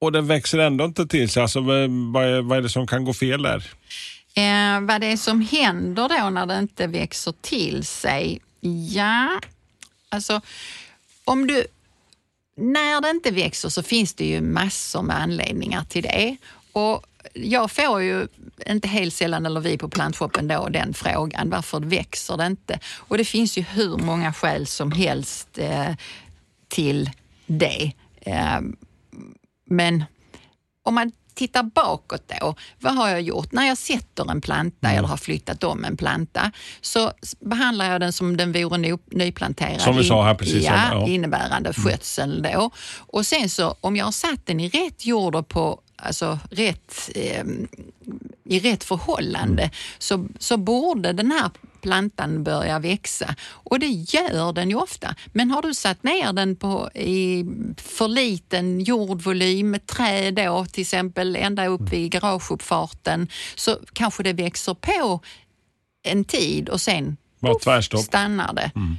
och 0.00 0.12
den 0.12 0.26
växer 0.26 0.58
ändå 0.58 0.84
inte 0.84 1.06
till 1.06 1.28
sig. 1.28 1.42
Alltså, 1.42 1.60
vad, 1.60 1.90
vad 2.44 2.58
är 2.58 2.62
det 2.62 2.68
som 2.68 2.86
kan 2.86 3.04
gå 3.04 3.12
fel 3.12 3.42
där? 3.42 3.64
Eh, 4.34 4.80
vad 4.80 5.00
det 5.00 5.06
är 5.06 5.16
som 5.16 5.40
händer 5.40 6.08
då 6.08 6.30
när 6.30 6.46
det 6.46 6.58
inte 6.58 6.86
växer 6.86 7.34
till 7.40 7.84
sig? 7.84 8.40
Ja, 8.90 9.40
alltså 10.08 10.40
om 11.24 11.46
du... 11.46 11.66
När 12.56 13.00
det 13.00 13.10
inte 13.10 13.30
växer 13.30 13.68
så 13.68 13.82
finns 13.82 14.14
det 14.14 14.24
ju 14.24 14.40
massor 14.40 15.02
med 15.02 15.16
anledningar 15.16 15.84
till 15.84 16.02
det. 16.02 16.36
Och 16.72 17.06
jag 17.34 17.70
får 17.70 18.02
ju 18.02 18.26
inte 18.66 18.88
helt 18.88 19.14
sällan, 19.14 19.46
eller 19.46 19.60
vi 19.60 19.78
på 19.78 19.88
plantshoppen 19.88 20.48
då, 20.48 20.68
den 20.68 20.94
frågan. 20.94 21.50
Varför 21.50 21.80
växer 21.80 22.36
det 22.36 22.46
inte? 22.46 22.78
Och 22.96 23.18
det 23.18 23.24
finns 23.24 23.58
ju 23.58 23.62
hur 23.62 23.96
många 23.96 24.32
skäl 24.32 24.66
som 24.66 24.92
helst 24.92 25.58
eh, 25.58 25.94
till 26.68 27.10
det. 27.46 27.92
Eh, 28.20 28.60
men 29.64 30.04
om 30.82 30.94
man 30.94 31.12
tittar 31.34 31.62
bakåt 31.62 32.32
då, 32.40 32.54
vad 32.80 32.94
har 32.94 33.08
jag 33.08 33.20
gjort? 33.20 33.52
När 33.52 33.66
jag 33.66 33.78
sätter 33.78 34.30
en 34.30 34.40
planta 34.40 34.88
mm. 34.88 34.98
eller 34.98 35.08
har 35.08 35.16
flyttat 35.16 35.64
om 35.64 35.84
en 35.84 35.96
planta 35.96 36.52
så 36.80 37.12
behandlar 37.40 37.92
jag 37.92 38.00
den 38.00 38.12
som 38.12 38.36
den 38.36 38.52
vore 38.52 38.98
nyplanterad. 39.10 39.80
Som 39.80 39.96
vi 39.96 40.04
sa 40.04 40.24
här 40.24 40.34
precis. 40.34 40.64
Ja, 40.64 40.88
ja. 40.90 41.06
Innebärande 41.06 41.70
mm. 41.70 41.72
skötsel 41.72 42.42
då. 42.42 42.70
Och 42.96 43.26
sen 43.26 43.48
så 43.48 43.76
om 43.80 43.96
jag 43.96 44.04
har 44.04 44.12
satt 44.12 44.46
den 44.46 44.60
i 44.60 44.68
rätt 44.68 45.06
jord 45.06 45.34
och 45.34 45.48
på 45.48 45.80
alltså 45.96 46.38
rätt, 46.50 47.10
eh, 47.14 47.44
i 48.52 48.60
rätt 48.60 48.84
förhållande 48.84 49.62
mm. 49.62 49.74
så, 49.98 50.28
så 50.38 50.56
borde 50.56 51.12
den 51.12 51.32
här 51.32 51.50
plantan 51.82 52.44
börja 52.44 52.78
växa. 52.78 53.34
Och 53.48 53.78
det 53.78 53.86
gör 53.86 54.52
den 54.52 54.70
ju 54.70 54.76
ofta. 54.76 55.14
Men 55.32 55.50
har 55.50 55.62
du 55.62 55.74
satt 55.74 56.02
ner 56.02 56.32
den 56.32 56.56
på 56.56 56.90
i 56.94 57.44
för 57.76 58.08
liten 58.08 58.80
jordvolym, 58.80 59.76
träd 59.86 60.34
då 60.34 60.64
till 60.64 60.80
exempel 60.80 61.36
ända 61.36 61.66
upp 61.66 61.80
mm. 61.80 61.94
i 61.94 62.08
garageuppfarten, 62.08 63.28
så 63.54 63.78
kanske 63.92 64.22
det 64.22 64.32
växer 64.32 64.74
på 64.74 65.20
en 66.02 66.24
tid 66.24 66.68
och 66.68 66.80
sen 66.80 67.16
uff, 67.40 68.00
stannar 68.04 68.52
det. 68.52 68.70
Mm. 68.74 68.96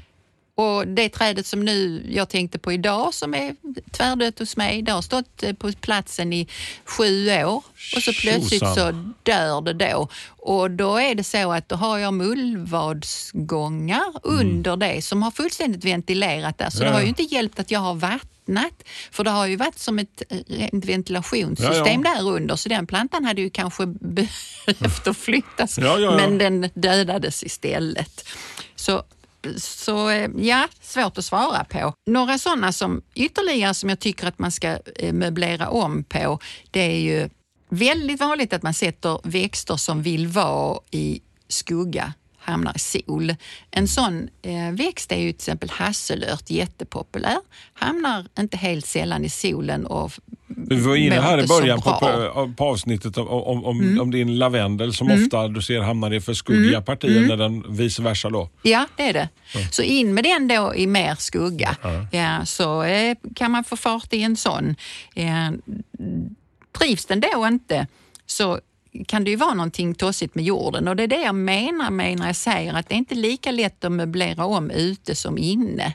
Och 0.55 0.87
det 0.87 1.09
trädet 1.09 1.45
som 1.45 1.65
nu 1.65 2.05
jag 2.09 2.29
tänkte 2.29 2.59
på 2.59 2.71
idag 2.71 3.13
som 3.13 3.33
är 3.33 3.55
tvärdött 3.91 4.39
hos 4.39 4.57
mig, 4.57 4.81
det 4.81 4.91
har 4.91 5.01
stått 5.01 5.43
eh, 5.43 5.53
på 5.53 5.71
platsen 5.71 6.33
i 6.33 6.47
sju 6.85 7.29
år 7.29 7.63
och 7.95 8.03
så 8.03 8.13
plötsligt 8.13 8.73
så 8.75 9.13
dör 9.23 9.61
det 9.61 9.73
då. 9.73 10.07
Och 10.27 10.71
då 10.71 10.97
är 10.97 11.15
det 11.15 11.23
så 11.23 11.51
att 11.51 11.69
då 11.69 11.75
har 11.75 11.97
jag 11.97 12.13
mullvadsgångar 12.13 14.09
mm. 14.09 14.21
under 14.23 14.77
det 14.77 15.01
som 15.01 15.23
har 15.23 15.31
fullständigt 15.31 15.85
ventilerat 15.85 16.57
där. 16.57 16.69
Så 16.69 16.83
ja. 16.83 16.87
det 16.87 16.93
har 16.93 17.01
ju 17.01 17.07
inte 17.07 17.23
hjälpt 17.23 17.59
att 17.59 17.71
jag 17.71 17.79
har 17.79 17.93
vattnat, 17.93 18.83
för 19.11 19.23
det 19.23 19.29
har 19.29 19.45
ju 19.45 19.55
varit 19.55 19.79
som 19.79 19.99
ett 19.99 20.23
eh, 20.29 20.69
ventilationssystem 20.71 22.01
ja, 22.05 22.13
ja. 22.15 22.21
där 22.21 22.29
under, 22.29 22.55
så 22.55 22.69
den 22.69 22.87
plantan 22.87 23.25
hade 23.25 23.41
ju 23.41 23.49
kanske 23.49 23.85
behövt 23.99 25.07
att 25.07 25.17
flyttas, 25.17 25.79
men 26.17 26.37
den 26.37 26.69
dödades 26.73 27.43
istället. 27.43 28.27
Så 28.75 29.03
så 29.57 30.09
eh, 30.09 30.29
ja, 30.37 30.67
svårt 30.81 31.17
att 31.17 31.25
svara 31.25 31.63
på. 31.63 31.93
Några 32.05 32.37
sådana 32.37 32.71
som 32.71 33.01
ytterligare 33.15 33.73
som 33.73 33.89
jag 33.89 33.99
tycker 33.99 34.27
att 34.27 34.39
man 34.39 34.51
ska 34.51 34.77
eh, 34.95 35.13
möblera 35.13 35.69
om 35.69 36.03
på, 36.03 36.39
det 36.71 36.79
är 36.79 36.99
ju 36.99 37.29
väldigt 37.69 38.19
vanligt 38.19 38.53
att 38.53 38.63
man 38.63 38.73
sätter 38.73 39.19
växter 39.23 39.75
som 39.75 40.01
vill 40.03 40.27
vara 40.27 40.79
i 40.91 41.21
skugga 41.47 42.13
hamnar 42.43 42.75
i 42.75 42.79
sol. 42.79 43.35
En 43.71 43.87
sån 43.87 44.29
eh, 44.41 44.71
växt 44.71 45.11
är 45.11 45.17
ju 45.17 45.31
till 45.31 45.35
exempel 45.35 45.69
hasselört, 45.69 46.49
jättepopulär. 46.49 47.37
Hamnar 47.73 48.27
inte 48.39 48.57
helt 48.57 48.85
sällan 48.85 49.25
i 49.25 49.29
solen 49.29 49.85
och 49.85 50.11
vi 50.57 50.81
var 50.81 50.95
inne 50.95 51.19
här 51.19 51.43
i 51.43 51.47
början 51.47 51.81
på, 51.81 51.91
på, 51.91 52.53
på, 52.57 52.65
avsnittet 52.65 53.17
om, 53.17 53.27
om, 53.27 53.65
om, 53.65 53.81
mm. 53.81 54.01
om 54.01 54.11
din 54.11 54.37
lavendel 54.37 54.93
som 54.93 55.07
mm. 55.09 55.23
ofta 55.23 55.47
du 55.47 55.61
ser 55.61 55.81
hamnar 55.81 56.13
i 56.13 56.21
för 56.21 56.33
skuggiga 56.33 56.77
mm. 56.77 56.83
partier 56.83 57.17
mm. 57.17 57.27
när 57.27 57.37
den 57.37 57.75
vice 57.77 58.01
versa 58.01 58.29
då. 58.29 58.49
Ja, 58.61 58.87
det 58.95 59.03
är 59.03 59.13
det. 59.13 59.29
Så 59.71 59.81
in 59.81 60.13
med 60.13 60.23
den 60.23 60.47
då 60.47 60.75
i 60.75 60.87
mer 60.87 61.15
skugga. 61.15 61.75
Ja, 62.11 62.45
så 62.45 62.83
eh, 62.83 63.17
kan 63.35 63.51
man 63.51 63.63
få 63.63 63.77
fart 63.77 64.13
i 64.13 64.21
en 64.21 64.35
sån. 64.35 64.75
Eh, 65.15 65.51
trivs 66.79 67.05
den 67.05 67.19
då 67.19 67.47
inte 67.47 67.87
så 68.25 68.59
kan 69.07 69.23
det 69.23 69.31
ju 69.31 69.37
vara 69.37 69.53
någonting 69.53 69.95
tossigt 69.95 70.35
med 70.35 70.45
jorden 70.45 70.87
och 70.87 70.95
det 70.95 71.03
är 71.03 71.07
det 71.07 71.21
jag 71.21 71.35
menar 71.35 71.91
med 71.91 72.19
när 72.19 72.25
jag 72.25 72.35
säger 72.35 72.73
att 72.73 72.89
det 72.89 72.95
är 72.95 72.97
inte 72.97 73.15
lika 73.15 73.51
lätt 73.51 73.83
att 73.83 73.91
möblera 73.91 74.45
om 74.45 74.71
ute 74.71 75.15
som 75.15 75.37
inne. 75.37 75.93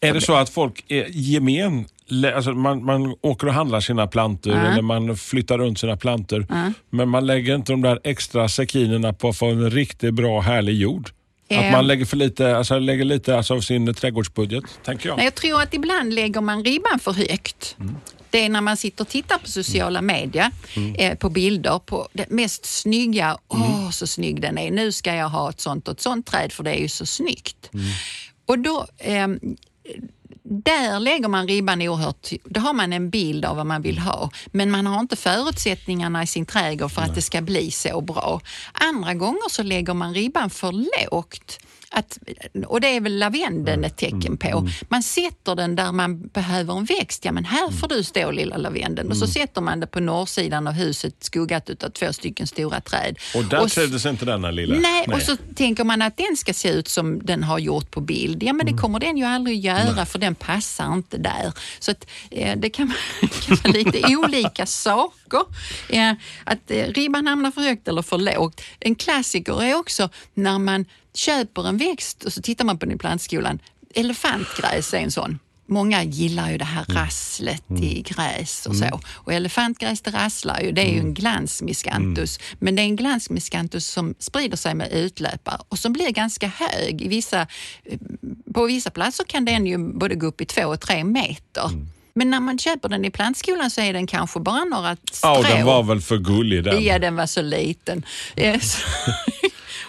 Är 0.00 0.14
det 0.14 0.20
så 0.20 0.34
att 0.34 0.50
folk 0.50 0.84
är 0.88 1.06
gemen 1.08 1.86
Alltså 2.34 2.52
man, 2.52 2.84
man 2.84 3.14
åker 3.20 3.46
och 3.46 3.52
handlar 3.52 3.80
sina 3.80 4.06
plantor 4.06 4.52
mm. 4.52 4.64
eller 4.64 4.82
man 4.82 5.16
flyttar 5.16 5.58
runt 5.58 5.78
sina 5.78 5.96
plantor. 5.96 6.46
Mm. 6.50 6.74
Men 6.90 7.08
man 7.08 7.26
lägger 7.26 7.54
inte 7.54 7.72
de 7.72 7.82
där 7.82 8.00
extra 8.04 8.48
sekinerna 8.48 9.12
på 9.12 9.28
att 9.28 9.38
få 9.38 9.46
en 9.46 9.70
riktigt 9.70 10.14
bra 10.14 10.40
härlig 10.40 10.74
jord. 10.74 11.10
Mm. 11.48 11.66
Att 11.66 11.72
man 11.72 11.86
lägger 11.86 12.04
för 12.04 12.16
lite, 12.16 12.56
alltså 12.56 12.78
lägger 12.78 13.04
lite 13.04 13.36
alltså 13.36 13.54
av 13.54 13.60
sin 13.60 13.94
trädgårdsbudget, 13.94 14.64
tänker 14.84 15.08
jag. 15.08 15.16
Nej, 15.16 15.24
jag 15.24 15.34
tror 15.34 15.62
att 15.62 15.74
ibland 15.74 16.14
lägger 16.14 16.40
man 16.40 16.64
ribban 16.64 16.98
för 16.98 17.12
högt. 17.12 17.76
Mm. 17.80 17.96
Det 18.30 18.44
är 18.44 18.48
när 18.48 18.60
man 18.60 18.76
sitter 18.76 19.04
och 19.04 19.08
tittar 19.08 19.38
på 19.38 19.48
sociala 19.48 20.02
medier, 20.02 20.50
mm. 20.76 20.94
eh, 20.94 21.18
på 21.18 21.30
bilder 21.30 21.78
på 21.78 22.08
det 22.12 22.30
mest 22.30 22.64
snygga. 22.64 23.38
Åh, 23.48 23.86
oh, 23.86 23.90
så 23.90 24.06
snygg 24.06 24.40
den 24.40 24.58
är. 24.58 24.70
Nu 24.70 24.92
ska 24.92 25.14
jag 25.14 25.28
ha 25.28 25.50
ett 25.50 25.60
sånt 25.60 25.88
och 25.88 25.94
ett 25.94 26.00
sånt 26.00 26.26
träd 26.26 26.52
för 26.52 26.64
det 26.64 26.70
är 26.70 26.80
ju 26.80 26.88
så 26.88 27.06
snyggt. 27.06 27.70
Mm. 27.74 27.86
Och 28.46 28.58
då... 28.58 28.86
Eh, 28.98 29.28
där 30.50 31.00
lägger 31.00 31.28
man 31.28 31.48
ribban 31.48 31.82
oerhört... 31.82 32.28
Då 32.44 32.60
har 32.60 32.72
man 32.72 32.92
en 32.92 33.10
bild 33.10 33.44
av 33.44 33.56
vad 33.56 33.66
man 33.66 33.82
vill 33.82 33.98
ha, 33.98 34.30
men 34.46 34.70
man 34.70 34.86
har 34.86 35.00
inte 35.00 35.16
förutsättningarna 35.16 36.22
i 36.22 36.26
sin 36.26 36.46
trädgård 36.46 36.90
för 36.90 37.00
Nej. 37.00 37.10
att 37.10 37.14
det 37.14 37.22
ska 37.22 37.40
bli 37.40 37.70
så 37.70 38.00
bra. 38.00 38.40
Andra 38.72 39.14
gånger 39.14 39.50
så 39.50 39.62
lägger 39.62 39.94
man 39.94 40.14
ribban 40.14 40.50
för 40.50 40.72
lågt. 40.72 41.60
Att, 41.92 42.18
och 42.66 42.80
det 42.80 42.96
är 42.96 43.00
väl 43.00 43.18
lavendeln 43.18 43.84
ett 43.84 43.96
tecken 43.96 44.22
mm, 44.26 44.38
på. 44.38 44.58
Mm. 44.58 44.70
Man 44.88 45.02
sätter 45.02 45.54
den 45.54 45.76
där 45.76 45.92
man 45.92 46.28
behöver 46.28 46.78
en 46.78 46.84
växt. 46.84 47.24
Ja, 47.24 47.32
men 47.32 47.44
här 47.44 47.66
mm. 47.66 47.78
får 47.78 47.88
du 47.88 48.02
stå 48.02 48.30
lilla 48.30 48.56
lavendeln. 48.56 49.10
Och 49.10 49.16
så 49.16 49.26
sätter 49.26 49.60
man 49.60 49.80
det 49.80 49.86
på 49.86 50.00
norrsidan 50.00 50.66
av 50.66 50.72
huset 50.72 51.14
skuggat 51.20 51.84
av 51.84 51.88
två 51.88 52.12
stycken 52.12 52.46
stora 52.46 52.80
träd. 52.80 53.18
Och 53.34 53.44
där 53.44 53.68
trivdes 53.68 54.06
inte 54.06 54.24
denna 54.24 54.50
lilla? 54.50 54.74
Nej, 54.74 55.04
nej, 55.06 55.16
och 55.16 55.22
så 55.22 55.36
tänker 55.54 55.84
man 55.84 56.02
att 56.02 56.16
den 56.16 56.36
ska 56.36 56.54
se 56.54 56.68
ut 56.68 56.88
som 56.88 57.26
den 57.26 57.42
har 57.42 57.58
gjort 57.58 57.90
på 57.90 58.00
bild. 58.00 58.42
Ja, 58.42 58.52
men 58.52 58.66
det 58.66 58.72
kommer 58.72 59.00
den 59.00 59.16
ju 59.16 59.24
aldrig 59.24 59.64
göra 59.64 59.92
nej. 59.92 60.06
för 60.06 60.18
den 60.18 60.34
passar 60.34 60.92
inte 60.92 61.18
där. 61.18 61.52
Så 61.78 61.90
att, 61.90 62.06
eh, 62.30 62.58
det 62.58 62.70
kan, 62.70 62.92
kan 63.46 63.56
vara 63.64 63.72
lite 63.72 64.16
olika 64.16 64.66
saker. 64.66 65.42
Eh, 65.88 66.12
att 66.44 66.70
eh, 66.70 66.84
ribban 66.84 67.26
hamnar 67.26 67.50
för 67.50 67.60
högt 67.60 67.88
eller 67.88 68.02
för 68.02 68.18
lågt. 68.18 68.60
En 68.80 68.94
klassiker 68.94 69.62
är 69.62 69.74
också 69.74 70.08
när 70.34 70.58
man 70.58 70.84
köper 71.14 71.68
en 71.68 71.76
växt 71.76 72.24
och 72.24 72.32
så 72.32 72.42
tittar 72.42 72.64
man 72.64 72.78
på 72.78 72.86
den 72.86 72.94
i 72.94 72.98
plantskolan. 72.98 73.58
Elefantgräs 73.94 74.94
är 74.94 74.98
en 74.98 75.10
sån. 75.10 75.38
Många 75.66 76.04
gillar 76.04 76.50
ju 76.50 76.58
det 76.58 76.64
här 76.64 76.84
mm. 76.88 77.02
rasslet 77.02 77.70
mm. 77.70 77.82
i 77.82 78.02
gräs 78.02 78.66
och 78.66 78.76
så. 78.76 78.84
Mm. 78.84 78.98
Och 79.14 79.32
elefantgräs 79.32 80.00
det 80.00 80.10
rasslar 80.10 80.60
ju, 80.60 80.72
det 80.72 80.80
är 80.80 80.86
ju 80.86 80.94
en 80.94 81.00
mm. 81.00 81.14
glansmiscanthus. 81.14 82.38
Mm. 82.38 82.58
Men 82.58 82.76
det 82.76 82.82
är 82.82 82.84
en 82.84 82.96
glansmiscanthus 82.96 83.86
som 83.86 84.14
sprider 84.18 84.56
sig 84.56 84.74
med 84.74 84.92
utlöpare 84.92 85.60
och 85.68 85.78
som 85.78 85.92
blir 85.92 86.10
ganska 86.10 86.46
hög. 86.46 87.02
I 87.02 87.08
vissa, 87.08 87.46
på 88.54 88.64
vissa 88.64 88.90
platser 88.90 89.24
kan 89.24 89.44
den 89.44 89.66
ju 89.66 89.78
både 89.78 90.14
gå 90.14 90.26
upp 90.26 90.40
i 90.40 90.44
två 90.44 90.66
och 90.66 90.80
tre 90.80 91.04
meter. 91.04 91.68
Mm. 91.68 91.88
Men 92.14 92.30
när 92.30 92.40
man 92.40 92.58
köper 92.58 92.88
den 92.88 93.04
i 93.04 93.10
plantskolan 93.10 93.70
så 93.70 93.80
är 93.80 93.92
den 93.92 94.06
kanske 94.06 94.40
bara 94.40 94.64
några 94.64 94.96
strå. 95.12 95.30
Ja, 95.30 95.42
den 95.42 95.66
var 95.66 95.82
väl 95.82 96.00
för 96.00 96.18
gullig 96.18 96.64
den. 96.64 96.84
Ja, 96.84 96.98
den 96.98 97.16
var 97.16 97.26
så 97.26 97.42
liten. 97.42 98.04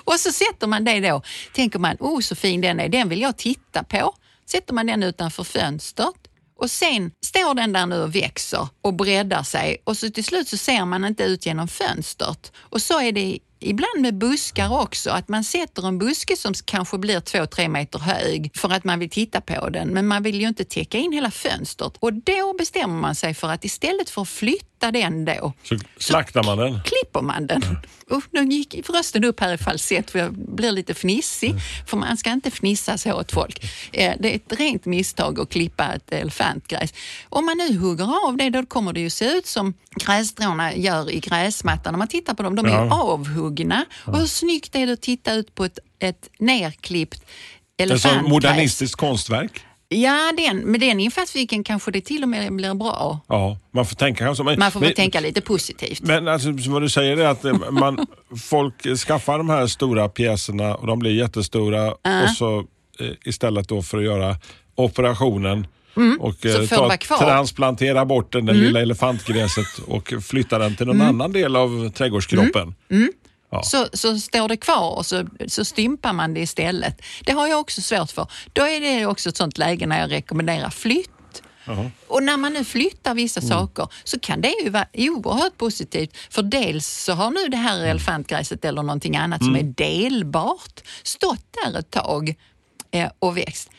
Och 0.03 0.19
så 0.19 0.31
sätter 0.31 0.67
man 0.67 0.83
det 0.83 0.99
då. 0.99 1.21
Tänker 1.53 1.79
man, 1.79 1.97
oh 1.99 2.19
så 2.19 2.35
fin 2.35 2.61
den 2.61 2.79
är, 2.79 2.89
den 2.89 3.09
vill 3.09 3.21
jag 3.21 3.37
titta 3.37 3.83
på. 3.83 4.15
Sätter 4.45 4.73
man 4.73 4.85
den 4.85 5.03
utanför 5.03 5.43
fönstret 5.43 6.15
och 6.61 6.71
sen 6.71 7.11
står 7.25 7.53
den 7.53 7.73
där 7.73 7.85
nu 7.85 8.01
och 8.01 8.15
växer 8.15 8.67
och 8.81 8.93
breddar 8.93 9.43
sig 9.43 9.81
och 9.83 9.97
så 9.97 10.09
till 10.09 10.23
slut 10.23 10.47
så 10.47 10.57
ser 10.57 10.85
man 10.85 11.05
inte 11.05 11.23
ut 11.23 11.45
genom 11.45 11.67
fönstret. 11.67 12.51
Och 12.57 12.81
så 12.81 13.01
är 13.01 13.11
det 13.11 13.39
ibland 13.59 14.01
med 14.01 14.17
buskar 14.17 14.81
också, 14.81 15.09
att 15.09 15.29
man 15.29 15.43
sätter 15.43 15.87
en 15.87 15.97
buske 15.97 16.37
som 16.37 16.53
kanske 16.65 16.97
blir 16.97 17.19
två, 17.19 17.45
tre 17.45 17.69
meter 17.69 17.99
hög 17.99 18.51
för 18.55 18.69
att 18.69 18.83
man 18.83 18.99
vill 18.99 19.09
titta 19.09 19.41
på 19.41 19.69
den, 19.69 19.87
men 19.87 20.07
man 20.07 20.23
vill 20.23 20.41
ju 20.41 20.47
inte 20.47 20.63
täcka 20.63 20.97
in 20.97 21.11
hela 21.11 21.31
fönstret. 21.31 21.93
Och 21.99 22.13
då 22.13 22.53
bestämmer 22.57 22.99
man 23.01 23.15
sig 23.15 23.33
för 23.33 23.49
att 23.49 23.65
istället 23.65 24.09
för 24.09 24.21
att 24.21 24.29
flytta 24.29 24.70
flytta 24.81 24.91
den 24.91 25.25
då. 25.25 25.53
Så 25.63 25.77
slaktar 25.99 26.43
man 26.43 26.57
den? 26.57 26.79
klipper 26.83 27.21
man 27.21 27.47
den. 27.47 27.61
Usch, 28.11 28.23
nu 28.31 28.43
gick 28.43 28.89
rösten 28.89 29.23
upp 29.23 29.39
här 29.39 29.53
i 29.53 29.57
falsett 29.57 30.11
för 30.11 30.19
jag 30.19 30.33
blir 30.33 30.71
lite 30.71 30.93
fnissig. 30.93 31.55
För 31.87 31.97
man 31.97 32.17
ska 32.17 32.31
inte 32.31 32.51
fnissa 32.51 32.97
så 32.97 33.13
åt 33.13 33.31
folk. 33.31 33.63
Eh, 33.93 34.13
Det 34.19 34.31
är 34.31 34.35
ett 34.35 34.59
rent 34.59 34.85
misstag 34.85 35.39
att 35.39 35.49
klippa 35.49 35.93
ett 35.93 36.11
elefantgräs. 36.11 36.93
Om 37.29 37.45
man 37.45 37.57
nu 37.57 37.77
hugger 37.77 38.27
av 38.27 38.37
det, 38.37 38.49
då 38.49 38.65
kommer 38.65 38.93
det 38.93 38.99
ju 38.99 39.09
se 39.09 39.25
ut 39.25 39.45
som 39.47 39.73
grässtråna 40.05 40.75
gör 40.75 41.11
i 41.11 41.19
gräsmattan. 41.19 41.95
Om 41.95 41.99
man 41.99 42.07
tittar 42.07 42.33
på 42.33 42.43
dem, 42.43 42.55
de 42.55 42.65
är 42.65 42.69
Ja. 42.71 43.01
avhuggna. 43.01 43.85
Och 44.05 44.17
hur 44.19 44.25
snyggt 44.25 44.75
är 44.75 44.87
det 44.87 44.93
att 44.93 45.01
titta 45.01 45.33
ut 45.33 45.55
på 45.55 45.65
ett, 45.65 45.79
ett 45.99 46.29
nerklippt 46.39 47.21
elefantgräs? 47.77 48.29
modernistiskt 48.29 48.95
konstverk. 48.95 49.61
Ja, 49.93 50.33
den, 50.37 50.57
med 50.57 50.79
den 50.79 50.99
infallsvinkeln 50.99 51.63
kanske 51.63 51.91
det 51.91 52.01
till 52.01 52.23
och 52.23 52.29
med 52.29 52.53
blir 52.53 52.73
bra. 52.73 53.19
Ja, 53.27 53.57
man 53.71 53.85
får 53.85 53.95
tänka 53.95 54.25
kanske. 54.25 54.43
Men, 54.43 54.59
Man 54.59 54.71
får 54.71 54.79
men, 54.79 54.93
tänka 54.93 55.19
lite 55.19 55.41
positivt. 55.41 56.01
Men 56.01 56.27
alltså, 56.27 56.49
vad 56.69 56.81
du 56.81 56.89
säger 56.89 57.17
är 57.17 57.25
att 57.25 57.45
eh, 57.45 57.53
man, 57.71 58.07
folk 58.49 58.97
skaffar 58.97 59.37
de 59.37 59.49
här 59.49 59.67
stora 59.67 60.09
pjäserna 60.09 60.75
och 60.75 60.87
de 60.87 60.99
blir 60.99 61.11
jättestora 61.11 61.91
och 61.91 62.29
så 62.37 62.59
eh, 62.99 63.07
istället 63.25 63.69
då 63.69 63.81
för 63.81 63.97
att 63.97 64.03
göra 64.03 64.35
operationen 64.75 65.67
och 65.95 65.95
Mm. 65.97 66.19
Så 66.19 66.47
eh, 66.47 66.67
ta. 66.67 66.85
Mm. 66.85 66.97
transplantera 67.19 68.05
bort 68.05 68.31
den, 68.31 68.45
det 68.45 68.53
lilla 68.53 68.81
elefantgräset 68.81 69.79
och 69.87 70.13
flytta 70.23 70.59
den 70.59 70.75
till 70.75 70.87
någon 70.87 71.01
annan 71.01 71.31
del 71.31 71.55
av 71.55 71.89
trädgårdskroppen. 71.89 72.75
Mm. 72.89 73.11
Ja. 73.51 73.63
så, 73.63 73.87
så 73.93 74.19
står 74.19 74.47
det 74.47 74.57
kvar 74.57 74.95
och 74.97 75.05
så, 75.05 75.27
så 75.47 75.65
stympar 75.65 76.13
man 76.13 76.33
det 76.33 76.39
istället. 76.39 77.01
Det 77.25 77.31
har 77.31 77.47
jag 77.47 77.59
också 77.59 77.81
svårt 77.81 78.11
för. 78.11 78.27
Då 78.53 78.61
är 78.67 78.81
det 78.81 79.05
också 79.05 79.29
ett 79.29 79.37
sånt 79.37 79.57
läge 79.57 79.85
när 79.87 79.99
jag 79.99 80.11
rekommenderar 80.11 80.69
flytt. 80.69 81.09
Jaha. 81.65 81.91
Och 82.07 82.23
när 82.23 82.37
man 82.37 82.53
nu 82.53 82.63
flyttar 82.63 83.13
vissa 83.13 83.39
Mm. 83.39 83.49
saker 83.49 83.87
så 84.03 84.19
kan 84.19 84.41
det 84.41 84.53
ju 84.63 84.69
vara 84.69 84.85
oerhört 84.93 85.57
positivt. 85.57 86.17
För 86.29 86.43
dels 86.43 86.87
så 87.03 87.13
har 87.13 87.31
nu 87.31 87.47
det 87.47 87.57
här 87.57 87.77
Mm. 87.77 87.89
elefantgräset 87.89 88.65
eller 88.65 88.83
någonting 88.83 89.15
annat 89.17 89.43
som 89.43 89.55
är 89.55 89.63
delbart 89.63 90.81
stått 91.03 91.45
där 91.65 91.79
ett 91.79 91.91
tag 91.91 92.35
eh, 92.91 93.09
och 93.19 93.37
växt. 93.37 93.69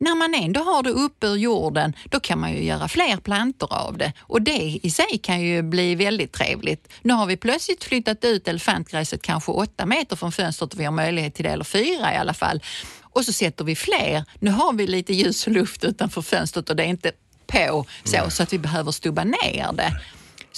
När 0.00 0.14
man 0.14 0.34
ändå 0.34 0.60
har 0.60 0.82
det 0.82 0.90
uppe 0.90 1.26
ur 1.26 1.36
jorden, 1.36 1.92
då 2.04 2.20
kan 2.20 2.38
man 2.38 2.52
ju 2.52 2.64
göra 2.64 2.88
fler 2.88 3.16
plantor 3.16 3.74
av 3.74 3.98
det. 3.98 4.12
Och 4.20 4.42
det 4.42 4.78
i 4.82 4.90
sig 4.90 5.18
kan 5.22 5.40
ju 5.40 5.62
bli 5.62 5.94
väldigt 5.94 6.32
trevligt. 6.32 6.88
Nu 7.02 7.12
har 7.12 7.26
vi 7.26 7.36
plötsligt 7.36 7.84
flyttat 7.84 8.24
ut 8.24 8.48
elefantgräset 8.48 9.22
kanske 9.22 9.52
åtta 9.52 9.86
meter 9.86 10.16
från 10.16 10.32
fönstret 10.32 10.72
och 10.72 10.80
vi 10.80 10.84
har 10.84 10.92
möjlighet 10.92 11.34
till 11.34 11.44
det, 11.44 11.50
eller 11.50 11.64
fyra 11.64 12.14
i 12.14 12.16
alla 12.16 12.34
fall. 12.34 12.62
Och 13.02 13.24
så 13.24 13.32
sätter 13.32 13.64
vi 13.64 13.76
fler. 13.76 14.24
Nu 14.40 14.50
har 14.50 14.72
vi 14.72 14.86
lite 14.86 15.14
ljus 15.14 15.46
och 15.46 15.52
luft 15.52 15.84
utanför 15.84 16.22
fönstret 16.22 16.70
och 16.70 16.76
det 16.76 16.82
är 16.82 16.88
inte 16.88 17.12
på 17.46 17.86
så, 18.04 18.30
så 18.30 18.42
att 18.42 18.52
vi 18.52 18.58
behöver 18.58 18.92
stubba 18.92 19.24
ner 19.24 19.72
det. 19.72 20.00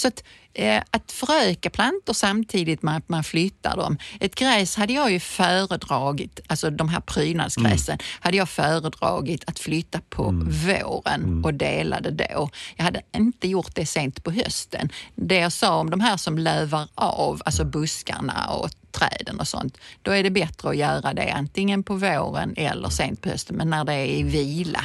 Så 0.01 0.09
att, 0.09 0.25
eh, 0.55 0.83
att 0.91 1.13
föröka 1.13 1.71
plantor 1.71 2.13
samtidigt 2.13 2.83
med 2.83 2.97
att 2.97 3.09
man 3.09 3.25
flyttar 3.25 3.77
dem. 3.77 3.99
Ett 4.21 4.35
gräs 4.35 4.77
hade 4.77 4.93
jag 4.93 5.13
ju 5.13 5.21
föredragit, 5.21 6.41
alltså 6.47 6.71
de 6.71 6.89
här 6.89 7.01
prydnadsgräsen, 7.01 7.99
hade 8.21 8.37
jag 8.37 8.49
föredragit 8.49 9.45
att 9.47 9.59
flytta 9.59 10.01
på 10.11 10.23
våren 10.67 11.45
och 11.45 11.55
dela 11.55 12.01
det 12.01 12.11
då. 12.11 12.51
Jag 12.77 12.85
hade 12.85 13.01
inte 13.17 13.49
gjort 13.49 13.75
det 13.75 13.87
sent 13.87 14.25
på 14.25 14.31
hösten. 14.31 14.89
Det 15.15 15.37
jag 15.37 15.53
sa 15.53 15.77
om 15.77 15.91
de 15.91 16.01
här 16.01 16.17
som 16.17 16.39
lövar 16.39 16.89
av, 16.95 17.43
alltså 17.45 17.65
buskarna 17.65 18.47
och 18.47 18.71
träden 18.91 19.41
och 19.41 19.49
sånt, 19.49 19.79
då 20.03 20.11
är 20.11 20.23
det 20.23 20.31
bättre 20.31 20.69
att 20.71 20.77
göra 20.77 21.15
det 21.15 21.31
antingen 21.33 21.83
på 21.83 21.95
våren 21.95 22.55
eller 22.57 22.89
sent 22.89 23.23
på 23.23 23.29
hösten, 23.29 23.57
men 23.57 23.71
när 23.71 23.85
det 23.85 23.93
är 23.93 24.07
i 24.07 24.23
vila. 24.23 24.85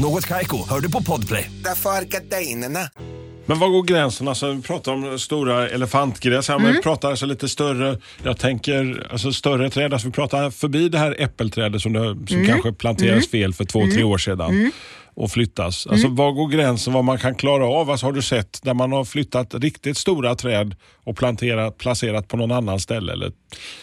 Något 0.00 0.26
Kaiko, 0.26 0.68
hör 0.68 0.80
du 0.80 0.90
på 0.90 1.02
Podplay. 1.02 1.50
Därför 1.64 1.90
är 1.90 2.02
gardinerna. 2.04 2.80
Men 3.46 3.58
var 3.58 3.68
går 3.68 3.82
gränsen? 3.82 4.28
Alltså, 4.28 4.52
vi 4.52 4.62
pratar 4.62 4.92
om 4.92 5.18
stora 5.18 5.68
elefantgräs 5.68 6.48
här, 6.48 6.56
men 6.58 6.64
Mm. 6.66 6.76
vi 6.76 6.82
pratar 6.82 7.10
alltså 7.10 7.26
lite 7.26 7.48
större, 7.48 7.98
jag 8.22 8.38
tänker 8.38 9.06
alltså 9.10 9.32
större 9.32 9.70
träd. 9.70 9.92
Alltså, 9.92 10.08
vi 10.08 10.12
pratar 10.12 10.50
förbi 10.50 10.88
det 10.88 10.98
här 10.98 11.16
äppelträdet 11.18 11.82
som, 11.82 11.92
det, 11.92 12.00
som 12.00 12.36
Mm. 12.36 12.46
kanske 12.46 12.72
planterades 12.72 13.30
fel 13.30 13.52
för 13.54 13.64
två, 13.64 13.86
tre 13.94 14.02
år 14.02 14.18
sedan 14.18 14.72
och 15.18 15.30
flyttas. 15.30 15.86
Alltså, 15.86 16.06
Mm. 16.06 16.16
Var 16.16 16.32
går 16.32 16.48
gränsen 16.48 16.92
vad 16.92 17.04
man 17.04 17.18
kan 17.18 17.34
klara 17.34 17.66
av? 17.66 17.90
Alltså, 17.90 18.06
har 18.06 18.12
du 18.12 18.22
sett 18.22 18.62
där 18.62 18.74
man 18.74 18.92
har 18.92 19.04
flyttat 19.04 19.54
riktigt 19.54 19.96
stora 19.96 20.34
träd 20.34 20.74
och 21.04 21.16
planterat, 21.16 21.78
placerat 21.78 22.28
på 22.28 22.36
någon 22.36 22.52
annan 22.52 22.80
ställe? 22.80 23.12
Eller? 23.12 23.32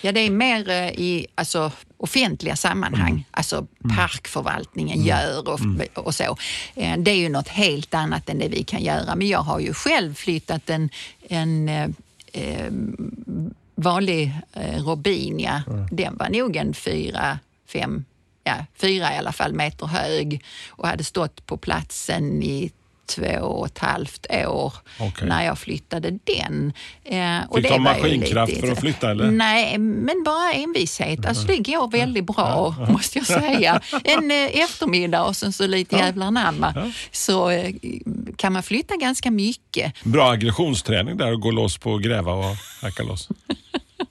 Ja, 0.02 0.12
det 0.12 0.20
är 0.20 0.30
mer 0.30 0.70
eh, 0.70 0.76
i 0.90 1.28
alltså, 1.36 1.72
offentliga 1.98 2.56
sammanhang, 2.56 3.26
alltså 3.32 3.68
parkförvaltningen 3.98 5.04
gör 5.06 5.50
och, 5.50 5.60
och 6.06 6.16
så. 6.16 6.38
Eh, 6.76 6.98
Det 6.98 7.12
är 7.12 7.16
ju 7.16 7.30
något 7.30 7.48
helt 7.48 7.94
annat 7.94 8.30
än 8.30 8.40
det 8.40 8.48
vi 8.48 8.64
kan 8.64 8.84
göra. 8.84 9.16
Men 9.16 9.28
jag 9.28 9.40
har 9.40 9.60
ju 9.60 9.74
själv 9.74 10.14
flyttat 10.14 10.70
en, 10.70 10.90
en 11.30 11.70
eh, 11.70 11.90
eh, 12.34 12.72
vanlig 13.76 14.32
eh, 14.54 14.84
robinia. 14.84 15.64
Den 15.92 16.18
var 16.18 16.30
nog 16.30 16.56
en 16.56 16.74
fyra, 16.74 17.40
fem, 17.68 18.06
ja, 18.46 18.56
fyra 18.78 19.14
i 19.14 19.18
alla 19.18 19.32
fall 19.32 19.54
meter 19.54 19.86
hög 19.88 20.44
och 20.70 20.88
hade 20.88 21.04
stått 21.04 21.46
på 21.46 21.58
platsen 21.58 22.44
i 22.44 22.72
två 23.08 23.40
och 23.42 23.66
ett 23.66 23.78
halvt 23.78 24.26
år 24.48 24.74
Okej. 25.00 25.28
när 25.28 25.46
jag 25.46 25.60
flyttade 25.60 26.12
den. 26.24 26.74
Eh, 27.04 27.56
Fick 27.56 27.72
ju 27.72 27.80
maskinkraft 27.80 28.50
lite- 28.54 28.62
för 28.68 28.72
att 28.74 28.80
flytta, 28.80 29.12
eller? 29.12 29.32
Nej, 29.32 29.78
men 29.78 30.24
bara 30.26 30.54
envishet. 30.54 31.26
Alltså 31.26 31.48
det 31.48 31.58
går 31.58 31.92
väldigt 31.92 32.26
bra, 32.26 32.76
måste 32.90 33.18
jag 33.18 33.28
säga. 33.28 33.82
En 34.04 34.32
eh, 34.32 34.38
eftermiddag 34.64 35.24
och 35.24 35.36
sen 35.36 35.54
så 35.54 35.68
lite 35.68 35.96
jävlar 35.96 36.26
anamma 36.28 36.92
så 37.12 37.50
eh, 37.50 37.74
kan 38.36 38.54
man 38.54 38.64
flytta 38.64 38.96
ganska 38.96 39.32
mycket. 39.32 40.04
Bra 40.04 40.32
aggressionsträning 40.32 41.18
där 41.18 41.34
att 41.34 41.42
gå 41.42 41.52
loss 41.52 41.78
på 41.78 41.96
att 41.96 42.02
gräva 42.02 42.34
och 42.34 42.56
hacka 42.82 43.04
loss. 43.04 43.30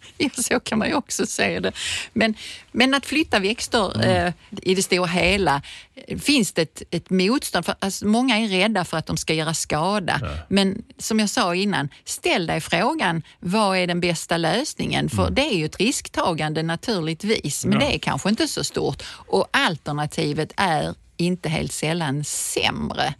Ja, 0.18 0.28
så 0.34 0.60
kan 0.60 0.78
man 0.78 0.88
ju 0.88 0.94
också 0.94 1.26
se 1.26 1.60
det. 1.60 1.72
Men, 2.12 2.34
men 2.72 2.94
att 2.94 3.06
flytta 3.06 3.38
växter 3.38 4.04
eh, 4.06 4.32
i 4.62 4.74
det 4.74 4.82
stora 4.82 5.06
hela, 5.06 5.62
eh, 5.94 6.18
finns 6.18 6.52
det 6.52 6.62
ett, 6.62 6.82
ett 6.90 7.10
motstånd? 7.10 7.66
För, 7.66 7.74
alltså, 7.78 8.06
många 8.06 8.38
är 8.38 8.48
rädda 8.48 8.84
för 8.84 8.96
att 8.96 9.06
de 9.06 9.16
ska 9.16 9.34
göra 9.34 9.54
skada. 9.54 10.20
Men 10.48 10.82
som 10.98 11.20
jag 11.20 11.30
sa 11.30 11.54
innan, 11.54 11.88
ställ 12.04 12.46
dig 12.46 12.60
frågan, 12.60 13.22
vad 13.40 13.76
är 13.78 13.86
den 13.86 14.00
bästa 14.00 14.36
lösningen? 14.36 15.08
För 15.10 15.30
det 15.30 15.42
är 15.42 15.54
ju 15.56 15.64
ett 15.64 15.80
risktagande 15.80 16.62
naturligtvis, 16.62 17.64
men 17.64 17.78
det 17.78 17.94
är 17.94 17.98
kanske 17.98 18.28
inte 18.28 18.48
så 18.48 18.64
stort. 18.64 19.02
Och 19.08 19.48
alternativet 19.50 20.52
är 20.56 20.94
inte 21.16 21.48
helt 21.48 21.72
sällan 21.72 22.24
sämre. 22.24 23.14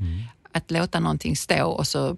Att 0.57 0.71
låta 0.71 1.01
någonting 1.01 1.37
stå 1.37 1.65
och 1.67 1.87
så 1.87 2.17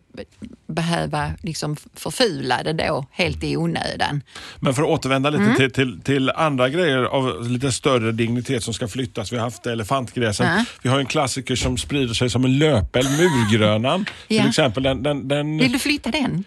behöva 0.67 1.31
liksom 1.43 1.77
förfula 1.95 2.63
det 2.63 2.73
då 2.73 3.07
helt 3.11 3.45
i 3.45 3.57
onödan. 3.57 4.23
Men 4.61 4.75
för 4.75 4.83
att 4.83 4.89
återvända 4.89 5.31
lite 5.31 5.43
Mm. 5.45 5.57
till, 5.57 5.71
till, 5.71 6.01
till 6.01 6.31
andra 6.31 6.69
grejer 6.69 7.05
av 7.05 7.51
lite 7.51 7.73
större 7.73 8.13
dignitet 8.13 8.63
som 8.63 8.75
ska 8.75 8.89
flyttas. 8.89 9.33
Vi 9.33 9.37
har 9.37 9.45
haft 9.45 9.67
elefantgräsen. 9.67 10.47
Ja. 10.47 10.65
Vi 10.83 10.89
har 10.89 10.99
en 10.99 11.07
klassiker 11.07 11.57
som 11.57 11.77
sprider 11.79 12.15
sig 12.15 12.31
som 12.31 12.45
en 12.45 12.59
löpeld, 12.59 13.09
murgrönan. 13.11 14.07
Ja. 14.29 14.41
Till 14.43 14.49
exempel. 14.49 14.83
Den, 14.83 15.03
den, 15.03 15.29
den, 15.29 15.59
Vill 15.59 15.73
du 15.73 15.79
flytta 15.79 16.11
den? 16.11 16.45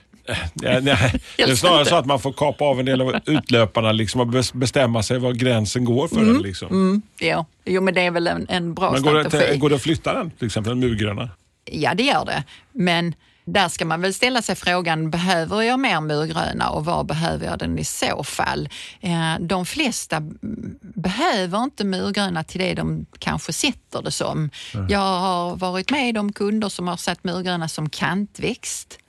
ja, 0.54 0.80
nej, 0.82 1.22
det 1.38 1.44
är 1.44 1.56
snarare 1.56 1.86
så 1.86 1.96
att 1.96 2.06
man 2.06 2.20
får 2.20 2.34
kapa 2.34 2.66
av 2.66 2.80
en 2.80 2.86
del 2.86 3.02
av 3.02 3.16
utlöparna 3.26 3.92
liksom, 3.92 4.22
och 4.22 4.28
bes- 4.28 4.58
bestämma 4.58 5.04
sig 5.04 5.20
var 5.20 5.32
gränsen 5.34 5.86
går 5.86 6.08
för 6.08 6.26
den. 6.26 6.38
Liksom. 6.42 7.02
Ja, 7.20 7.46
jo 7.66 7.82
men 7.82 7.94
det 7.94 8.02
är 8.02 8.12
väl 8.12 8.28
en, 8.28 8.46
en 8.50 8.74
bra 8.74 8.92
Men 8.92 9.02
går 9.02 9.14
det, 9.14 9.24
strategi. 9.30 9.52
till, 9.52 9.60
går 9.60 9.70
det 9.70 9.76
att 9.76 9.82
flytta 9.82 10.14
den, 10.14 10.32
till 10.32 10.46
exempel 10.46 10.72
en 10.72 10.80
murgröna? 10.80 11.30
Ja, 11.72 11.94
det 11.94 12.04
gör 12.04 12.26
det. 12.26 12.44
Men 12.72 13.16
där 13.46 13.70
ska 13.70 13.86
man 13.86 14.02
väl 14.02 14.14
ställa 14.14 14.42
sig 14.42 14.56
frågan, 14.56 15.10
behöver 15.10 15.62
jag 15.62 15.80
mer 15.80 16.02
murgröna 16.02 16.70
och 16.70 16.86
var 16.86 17.04
behöver 17.04 17.46
jag 17.46 17.60
den 17.60 17.80
i 17.80 17.84
så 17.84 18.24
fall? 18.24 18.70
Eh, 19.02 19.36
de 19.40 19.66
flesta 19.66 20.18
mm, 20.18 20.76
behöver 20.82 21.64
inte 21.64 21.84
murgröna 21.84 22.44
till 22.44 22.60
det 22.60 22.74
de 22.74 23.06
kanske 23.20 23.54
sätter 23.54 24.02
det 24.02 24.12
som. 24.12 24.50
Jag 24.90 25.20
har 25.20 25.56
varit 25.56 25.92
med 25.92 26.18
om 26.18 26.34
kunder 26.34 26.70
som 26.70 26.88
har 26.88 26.98
satt 26.98 27.24
murgröna 27.24 27.68
som 27.68 27.90
kantväxt. 27.90 29.00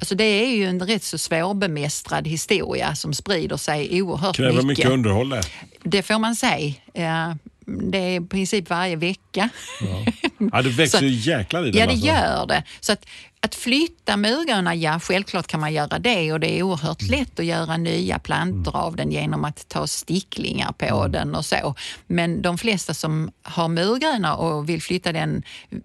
Alltså 0.00 0.14
det 0.14 0.24
är 0.24 0.56
ju 0.56 0.64
en 0.64 0.80
rätt 0.80 1.02
så 1.02 1.18
svårbemästrad 1.18 2.28
historia 2.28 2.94
som 2.94 3.14
sprider 3.14 3.56
sig 3.56 4.02
oerhört 4.02 4.36
Kräver 4.36 4.52
mycket. 4.52 4.66
mycket 4.66 4.90
underhåll 4.90 5.28
det. 5.28 5.42
Det 5.82 6.02
får 6.02 6.18
man 6.18 6.36
säga. 6.36 7.38
Det 7.66 7.98
är 7.98 8.20
i 8.20 8.26
princip 8.26 8.70
varje 8.70 8.96
vecka. 8.96 9.48
Ja, 10.52 10.62
det 10.62 10.68
växer 10.70 11.00
ju 11.02 11.08
jäklar 11.32 11.66
i 11.66 11.70
den. 11.70 11.80
Ja, 11.80 11.86
det 11.86 11.92
alltså. 11.92 12.06
gör 12.06 12.46
det. 12.46 12.62
Så 12.80 12.92
att, 12.92 13.06
att 13.40 13.54
flytta 13.54 14.16
murgröna, 14.16 14.74
ja 14.74 15.00
självklart 15.00 15.46
kan 15.46 15.60
man 15.60 15.72
göra 15.72 15.98
det 15.98 16.32
och 16.32 16.40
det 16.40 16.58
är 16.58 16.62
oerhört 16.62 17.02
Mm. 17.02 17.20
lätt 17.20 17.38
att 17.38 17.44
göra 17.46 17.76
nya 17.76 18.18
plantor 18.18 18.76
av 18.76 18.96
den 18.96 19.10
genom 19.12 19.44
att 19.44 19.68
ta 19.68 19.86
sticklingar 19.86 20.72
på 20.72 20.84
Mm. 21.00 21.12
den 21.12 21.34
och 21.34 21.44
så. 21.44 21.74
Men 22.06 22.42
de 22.42 22.58
flesta 22.58 22.94
som 22.94 23.30
har 23.42 23.68
murgröna 23.68 24.34
och 24.36 24.68
vill 24.68 24.82
flytta 24.82 25.12
den 25.12 25.42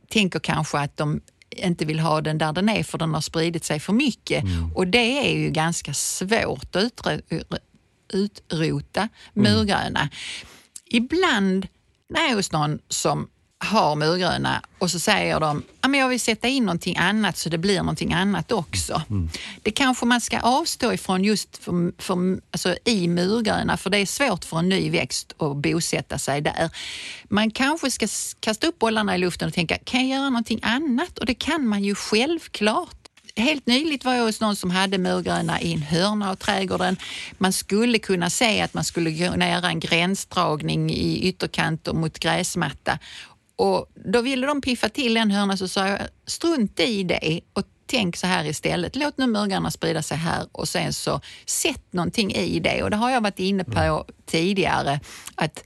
tänker 0.10 0.40
kanske 0.40 0.78
att 0.80 0.98
de 0.98 1.22
inte 1.58 1.86
vill 1.86 2.00
ha 2.00 2.22
den 2.22 2.38
där 2.38 2.54
den 2.54 2.70
är 2.70 2.84
för 2.84 2.98
den 2.98 3.14
har 3.14 3.22
spridit 3.22 3.64
sig 3.66 3.80
för 3.80 3.94
mycket. 3.94 4.44
Mm. 4.44 4.72
Och 4.76 4.88
det 4.88 5.28
är 5.28 5.38
ju 5.40 5.50
ganska 5.50 5.94
svårt 5.94 6.76
att 6.76 7.12
utrota 8.14 9.00
Mm. 9.36 9.54
murgröna. 9.54 10.10
Ibland 10.90 11.68
när 12.10 12.22
jag 12.22 12.32
är 12.32 12.36
hos 12.36 12.52
någon 12.52 12.80
som 12.90 13.28
har 13.62 13.96
murgröna 13.96 14.62
och 14.78 14.92
så 14.92 15.00
säger 15.00 15.40
de 15.40 15.64
att 15.82 15.98
jag 15.98 16.10
vill 16.10 16.20
sätta 16.20 16.48
in 16.48 16.66
någonting 16.66 16.98
annat 16.98 17.38
så 17.38 17.50
det 17.50 17.58
blir 17.58 17.80
någonting 17.80 18.14
annat 18.14 18.52
också. 18.52 19.02
Det 19.64 19.72
kanske 19.72 20.06
man 20.06 20.22
ska 20.22 20.40
avstå 20.40 20.94
ifrån 20.94 21.24
just 21.24 21.58
för, 21.58 22.02
för, 22.02 22.42
alltså 22.52 22.76
i 22.86 23.08
murgröna 23.08 23.78
för 23.78 23.90
det 23.90 23.98
är 23.98 24.06
svårt 24.06 24.46
för 24.46 24.60
en 24.60 24.70
ny 24.70 24.90
växt 24.90 25.34
att 25.38 25.58
bosätta 25.58 26.18
sig 26.18 26.42
där. 26.42 26.70
Man 27.30 27.52
kanske 27.52 27.92
ska 27.92 28.08
kasta 28.40 28.68
upp 28.68 28.80
bollarna 28.80 29.16
i 29.16 29.18
luften 29.18 29.48
och 29.48 29.54
tänka, 29.54 29.78
kan 29.78 30.08
jag 30.08 30.18
göra 30.20 30.30
någonting 30.30 30.60
annat? 30.64 31.20
Och 31.20 31.26
det 31.26 31.36
kan 31.36 31.68
man 31.68 31.84
ju 31.84 31.96
självklart. 31.96 32.99
Helt 33.36 33.66
nyligt 33.68 34.06
var 34.06 34.14
jag 34.14 34.24
hos 34.24 34.42
någon 34.42 34.56
som 34.56 34.72
hade 34.72 34.98
murgröna 34.98 35.62
i 35.62 35.74
en 35.74 35.82
hörna 35.82 36.32
av 36.32 36.36
trädgården. 36.36 36.98
Man 37.38 37.54
skulle 37.54 38.00
kunna 38.00 38.30
säga 38.30 38.64
att 38.64 38.74
man 38.74 38.84
skulle 38.84 39.28
kunna 39.28 39.50
göra 39.50 39.68
en 39.70 39.80
gränsdragning 39.80 40.92
i 40.92 41.28
ytterkanter 41.28 41.94
mot 41.94 42.20
gräsmatta. 42.20 43.00
Och 43.56 43.92
då 44.14 44.22
ville 44.22 44.48
de 44.48 44.62
piffa 44.62 44.90
till 44.90 45.18
en 45.18 45.32
hörna 45.32 45.58
så 45.58 45.68
sa 45.68 45.88
jag, 45.88 46.00
strunt 46.26 46.80
i 46.80 47.04
det 47.04 47.42
och 47.54 47.64
tänk 47.86 48.18
så 48.18 48.28
här 48.28 48.46
istället. 48.46 48.96
Låt 48.96 49.18
nu 49.18 49.28
murgröna 49.28 49.72
sprida 49.72 50.02
sig 50.02 50.18
här 50.18 50.46
och 50.52 50.68
sen 50.68 50.94
så 50.94 51.22
sätt 51.46 51.94
någonting 51.94 52.34
i 52.34 52.60
det. 52.60 52.84
Och 52.84 52.90
det 52.90 52.98
har 52.98 53.10
jag 53.10 53.22
varit 53.22 53.40
inne 53.40 53.64
på 53.64 54.06
tidigare, 54.26 55.00
att 55.36 55.64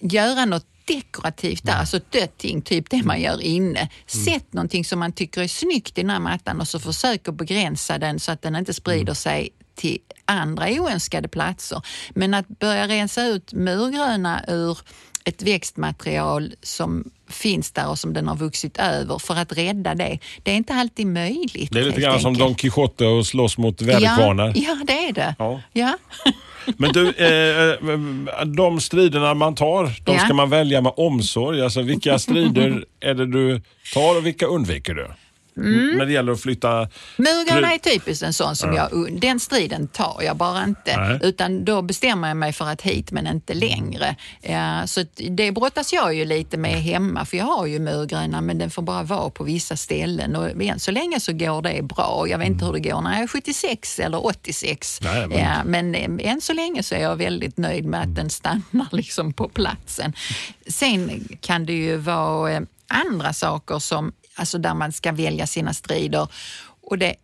göra 0.00 0.44
något 0.44 0.66
dekorativt 0.84 1.64
där, 1.64 1.72
alltså 1.72 1.96
ett 1.96 2.12
dött 2.12 2.38
ting, 2.38 2.62
typ 2.62 2.90
det 2.90 3.02
man 3.02 3.20
gör 3.20 3.42
inne. 3.42 3.88
Sätt 4.06 4.52
någonting 4.52 4.84
som 4.84 4.98
man 4.98 5.12
tycker 5.12 5.42
är 5.42 5.48
snyggt 5.48 5.98
i 5.98 6.00
den 6.00 6.10
här 6.10 6.20
mattan 6.20 6.60
och 6.60 6.68
så 6.68 6.78
att 6.78 7.34
begränsa 7.34 7.98
den 7.98 8.20
så 8.20 8.32
att 8.32 8.42
den 8.42 8.56
inte 8.56 8.74
sprider 8.74 9.14
sig 9.14 9.50
till 9.74 9.98
andra 10.24 10.66
oönskade 10.68 11.28
platser. 11.28 11.82
Men 12.10 12.34
att 12.34 12.48
börja 12.48 12.88
rensa 12.88 13.26
ut 13.26 13.52
murgröna 13.52 14.44
ur 14.48 14.78
ett 15.24 15.42
växtmaterial 15.42 16.54
som 16.62 17.10
finns 17.28 17.72
där 17.72 17.88
och 17.88 17.98
som 17.98 18.12
den 18.12 18.28
har 18.28 18.36
vuxit 18.36 18.76
över 18.76 19.18
för 19.18 19.36
att 19.36 19.52
rädda 19.52 19.94
det. 19.94 20.18
Det 20.42 20.50
är 20.50 20.56
inte 20.56 20.74
alltid 20.74 21.06
möjligt. 21.06 21.72
Det 21.72 21.80
är 21.80 21.84
lite 21.84 22.00
grann 22.00 22.20
som 22.20 22.28
enkelt. 22.28 22.48
Don 22.48 22.54
Quijote 22.54 23.06
och 23.06 23.26
slåss 23.26 23.58
mot 23.58 23.82
väderkvarnar. 23.82 24.46
Ja, 24.46 24.52
ja, 24.54 24.78
det 24.86 25.08
är 25.08 25.12
det. 25.12 25.34
Ja. 25.38 25.60
Ja. 25.72 25.98
Men 26.76 26.92
du, 26.92 27.08
eh, 27.10 27.70
eh, 28.40 28.44
de 28.46 28.80
striderna 28.80 29.34
man 29.34 29.54
tar, 29.54 29.84
de 30.04 30.12
Ja. 30.14 30.18
ska 30.18 30.34
man 30.34 30.50
välja 30.50 30.80
med 30.80 30.92
omsorg. 30.96 31.62
Alltså 31.62 31.82
vilka 31.82 32.18
strider 32.18 32.84
är 33.00 33.14
det 33.14 33.26
du 33.26 33.60
tar 33.94 34.16
och 34.18 34.26
vilka 34.26 34.46
undviker 34.46 34.94
du? 34.94 35.06
Mm. 35.56 35.96
När 35.98 36.06
det 36.06 36.12
gäller 36.12 36.32
att 36.32 36.40
flytta... 36.40 36.88
Murgröna 37.16 37.72
är 37.74 37.78
typiskt 37.78 38.22
en 38.22 38.32
sån 38.32 38.56
som 38.56 38.74
jag, 38.74 39.18
den 39.20 39.40
striden 39.40 39.88
tar 39.88 40.22
jag 40.22 40.36
bara 40.36 40.64
inte. 40.64 40.96
Nej. 40.96 41.18
Utan 41.22 41.64
då 41.64 41.82
bestämmer 41.82 42.28
jag 42.28 42.36
mig 42.36 42.52
för 42.52 42.68
att 42.68 42.82
hit 42.82 43.12
men 43.12 43.26
inte 43.26 43.54
längre. 43.54 44.16
Ja, 44.40 44.86
så 44.86 45.04
det 45.30 45.52
brottas 45.52 45.92
jag 45.92 46.14
ju 46.14 46.24
lite 46.24 46.56
med 46.56 46.82
hemma 46.82 47.24
för 47.24 47.36
jag 47.36 47.44
har 47.44 47.66
ju 47.66 47.78
murgröna 47.78 48.40
men 48.40 48.58
den 48.58 48.70
får 48.70 48.82
bara 48.82 49.02
vara 49.02 49.30
på 49.30 49.44
vissa 49.44 49.76
ställen 49.76 50.36
och 50.36 50.62
än 50.62 50.78
så 50.80 50.90
länge 50.90 51.20
så 51.20 51.32
går 51.32 51.62
det 51.62 51.82
bra. 51.82 52.24
Jag 52.28 52.38
vet 52.38 52.48
inte 52.48 52.64
hur 52.64 52.72
det 52.72 52.80
går 52.80 53.00
när 53.00 53.12
jag 53.12 53.22
är 53.22 53.26
76 53.26 53.98
eller 53.98 54.26
86. 54.26 54.98
Nej, 55.02 55.26
men- 55.28 55.38
Ja, 55.38 55.64
men 55.64 55.94
eh, 55.94 56.30
än 56.32 56.40
så 56.40 56.52
länge 56.52 56.82
så 56.82 56.94
är 56.94 57.00
jag 57.02 57.16
väldigt 57.16 57.56
nöjd 57.58 57.84
med 57.84 58.02
att 58.02 58.14
den 58.14 58.30
stannar 58.30 58.86
liksom 58.96 59.32
på 59.32 59.48
platsen. 59.48 60.12
Sen 60.66 61.28
kan 61.40 61.66
det 61.66 61.72
ju 61.72 61.96
vara 61.96 62.52
eh, 62.52 62.60
andra 62.88 63.32
saker 63.32 63.78
som, 63.78 64.12
alltså 64.34 64.58
där 64.58 64.74
man 64.74 64.92
ska 64.92 65.12
välja 65.12 65.46
sina 65.46 65.74
strider. 65.74 66.28
Och 66.80 66.98
det, 66.98 67.14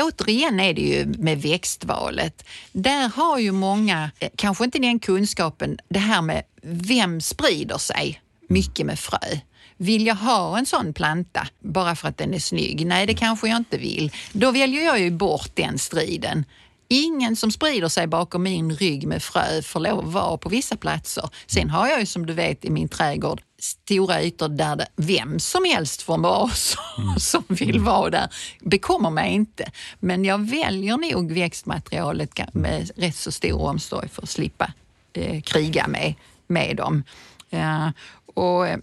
återigen 0.00 0.60
är 0.60 0.74
det 0.74 0.80
ju 0.80 1.06
med 1.06 1.42
växtvalet. 1.42 2.44
Där 2.72 3.08
har 3.08 3.38
ju 3.38 3.52
många, 3.52 4.10
eh, 4.18 4.30
kanske 4.36 4.64
inte 4.64 4.78
den 4.78 4.98
kunskapen, 4.98 5.78
det 5.88 5.98
här 5.98 6.22
med 6.22 6.42
vem 6.62 7.20
sprider 7.20 7.78
sig 7.78 8.20
mycket 8.48 8.86
med 8.86 8.98
frö. 8.98 9.38
Vill 9.76 10.06
jag 10.06 10.14
ha 10.14 10.58
en 10.58 10.66
sån 10.66 10.94
planta 10.94 11.48
bara 11.60 11.96
för 11.96 12.08
att 12.08 12.18
den 12.18 12.34
är 12.34 12.38
snygg? 12.38 12.86
Nej, 12.86 13.06
det 13.06 13.14
kanske 13.14 13.48
jag 13.48 13.56
inte 13.56 13.78
vill. 13.78 14.12
Då 14.32 14.50
väljer 14.50 14.84
jag 14.84 15.00
ju 15.00 15.10
bort 15.10 15.50
den 15.54 15.78
striden. 15.78 16.44
Ingen 16.88 17.36
som 17.36 17.50
sprider 17.50 17.88
sig 17.88 18.06
bakom 18.06 18.42
min 18.42 18.76
rygg 18.76 19.06
med 19.06 19.22
frö 19.22 19.62
får 19.62 19.80
lov 19.80 19.98
att 19.98 20.12
vara 20.12 20.38
på 20.38 20.48
vissa 20.48 20.76
platser. 20.76 21.28
Sen 21.46 21.70
har 21.70 21.88
jag 21.88 22.00
ju 22.00 22.06
som 22.06 22.26
du 22.26 22.32
vet 22.32 22.64
i 22.64 22.70
min 22.70 22.88
trädgård 22.88 23.42
stora 23.58 24.22
ytor 24.22 24.48
där 24.48 24.76
det, 24.76 24.86
vem 24.96 25.38
som 25.38 25.64
helst 25.64 26.02
får 26.02 26.18
vara 26.18 26.48
som, 26.48 27.14
som 27.18 27.44
vill 27.48 27.80
vara 27.80 28.10
där. 28.10 28.28
bekommer 28.60 29.10
mig 29.10 29.32
inte. 29.32 29.70
Men 30.00 30.24
jag 30.24 30.50
väljer 30.50 30.96
nog 31.14 31.32
växtmaterialet 31.32 32.54
med 32.54 32.90
rätt 32.96 33.16
så 33.16 33.32
stor 33.32 33.62
omsorg 33.62 34.08
för 34.08 34.22
att 34.22 34.28
slippa 34.28 34.72
eh, 35.12 35.42
kriga 35.42 35.86
med, 35.88 36.14
med 36.46 36.76
dem. 36.76 37.02
Ja, 37.50 37.92
och 38.34 38.68
eh, 38.68 38.78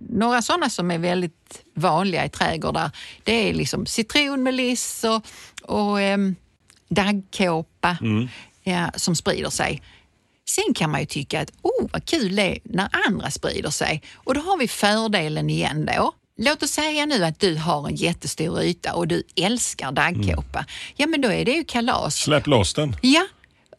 några 0.00 0.42
sådana 0.42 0.70
som 0.70 0.90
är 0.90 0.98
väldigt 0.98 1.62
vanliga 1.74 2.24
i 2.24 2.28
trädgårdar, 2.28 2.90
det 3.24 3.32
är 3.32 3.54
liksom 3.54 3.86
citronmeliss 3.86 5.04
och, 5.04 5.26
och 5.62 6.00
ehm, 6.00 6.36
daggkåpa 6.88 7.98
ja, 8.62 8.90
som 8.96 9.16
sprider 9.16 9.50
sig. 9.50 9.82
Sen 10.50 10.74
kan 10.74 10.90
man 10.90 11.00
ju 11.00 11.06
tycka 11.06 11.40
att 11.40 11.50
oh, 11.62 11.88
vad 11.92 12.04
kul 12.04 12.36
det 12.36 12.42
är 12.42 12.58
när 12.64 12.88
andra 13.08 13.30
sprider 13.30 13.70
sig. 13.70 14.02
Och 14.14 14.34
då 14.34 14.40
har 14.40 14.58
vi 14.58 14.68
fördelen 14.68 15.50
igen 15.50 15.88
då. 15.96 16.12
Låt 16.38 16.62
oss 16.62 16.70
säga 16.70 17.06
nu 17.06 17.24
att 17.24 17.40
du 17.40 17.56
har 17.56 17.88
en 17.88 17.94
jättestor 17.94 18.62
yta 18.62 18.94
och 18.94 19.08
du 19.08 19.22
älskar 19.36 19.92
daggkåpa. 19.92 20.64
Ja, 20.96 21.06
men 21.06 21.20
då 21.20 21.32
är 21.32 21.44
det 21.44 21.52
ju 21.52 21.64
kalas. 21.64 22.16
Släpp 22.16 22.46
loss 22.46 22.74
den. 22.74 22.96
Ja, 23.02 23.26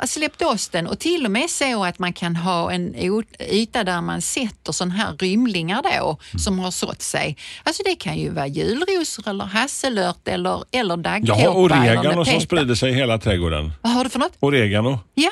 släpp 0.06 0.42
loss 0.42 0.70
den 0.70 0.88
och 0.88 1.00
till 1.00 1.26
och 1.26 1.32
med 1.32 1.50
så 1.50 1.84
att 1.84 2.00
man 2.00 2.14
kan 2.14 2.36
ha 2.36 2.72
en 2.72 2.96
yta 3.40 3.84
där 3.84 4.02
man 4.02 4.22
sätter 4.22 4.72
sån 4.72 4.92
här 4.92 5.16
rymlingar 5.20 5.82
då 5.84 6.18
som 6.40 6.60
har 6.60 6.72
sått 6.72 7.02
sig. 7.02 7.38
Alltså 7.64 7.84
det 7.84 7.96
kan 7.96 8.18
ju 8.18 8.30
vara 8.30 8.48
julrosor 8.48 9.30
eller 9.30 9.46
hasselört 9.46 10.28
eller, 10.28 10.64
eller 10.72 10.98
daggkåpa. 10.98 11.42
har 11.42 11.56
oregano 11.56 12.26
som 12.26 12.42
sprider 12.42 12.76
sig 12.76 12.92
i 12.92 12.94
hela 12.94 13.18
trädgården. 13.18 13.72
Vad 13.82 13.94
har 13.94 14.04
du 14.04 14.10
för 14.10 14.20
något? 14.20 14.34
Oregano. 14.40 15.00
Ja. 15.14 15.32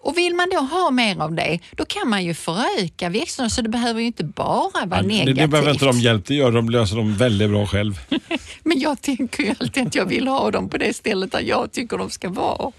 Och 0.00 0.16
vill 0.18 0.34
man 0.34 0.48
då 0.50 0.58
ha 0.58 0.90
mer 0.90 1.20
av 1.22 1.32
det, 1.34 1.58
då 1.76 1.84
kan 1.84 2.08
man 2.08 2.24
ju 2.24 2.34
föröka 2.34 3.08
växterna 3.08 3.50
så 3.50 3.62
det 3.62 3.68
behöver 3.68 4.00
ju 4.00 4.06
inte 4.06 4.24
bara 4.24 4.86
vara 4.86 4.86
Ja, 4.90 5.02
det, 5.02 5.08
negativt. 5.08 5.36
det 5.36 5.48
behöver 5.48 5.70
inte 5.70 5.84
de 5.84 5.98
hjälp, 6.00 6.26
det 6.26 6.34
gör 6.34 6.52
de, 6.52 6.70
löser 6.70 6.96
de 6.96 7.14
väldigt 7.16 7.50
bra 7.50 7.66
själv. 7.66 7.98
Men 8.62 8.80
jag 8.80 9.02
tänker 9.02 9.42
ju 9.42 9.54
alltid 9.60 9.86
att 9.86 9.94
jag 9.94 10.06
vill 10.06 10.28
ha 10.28 10.50
dem 10.50 10.68
på 10.68 10.78
det 10.78 10.96
stället 10.96 11.32
där 11.32 11.40
jag 11.40 11.72
tycker 11.72 11.98
de 11.98 12.10
ska 12.10 12.28
vara. 12.28 12.72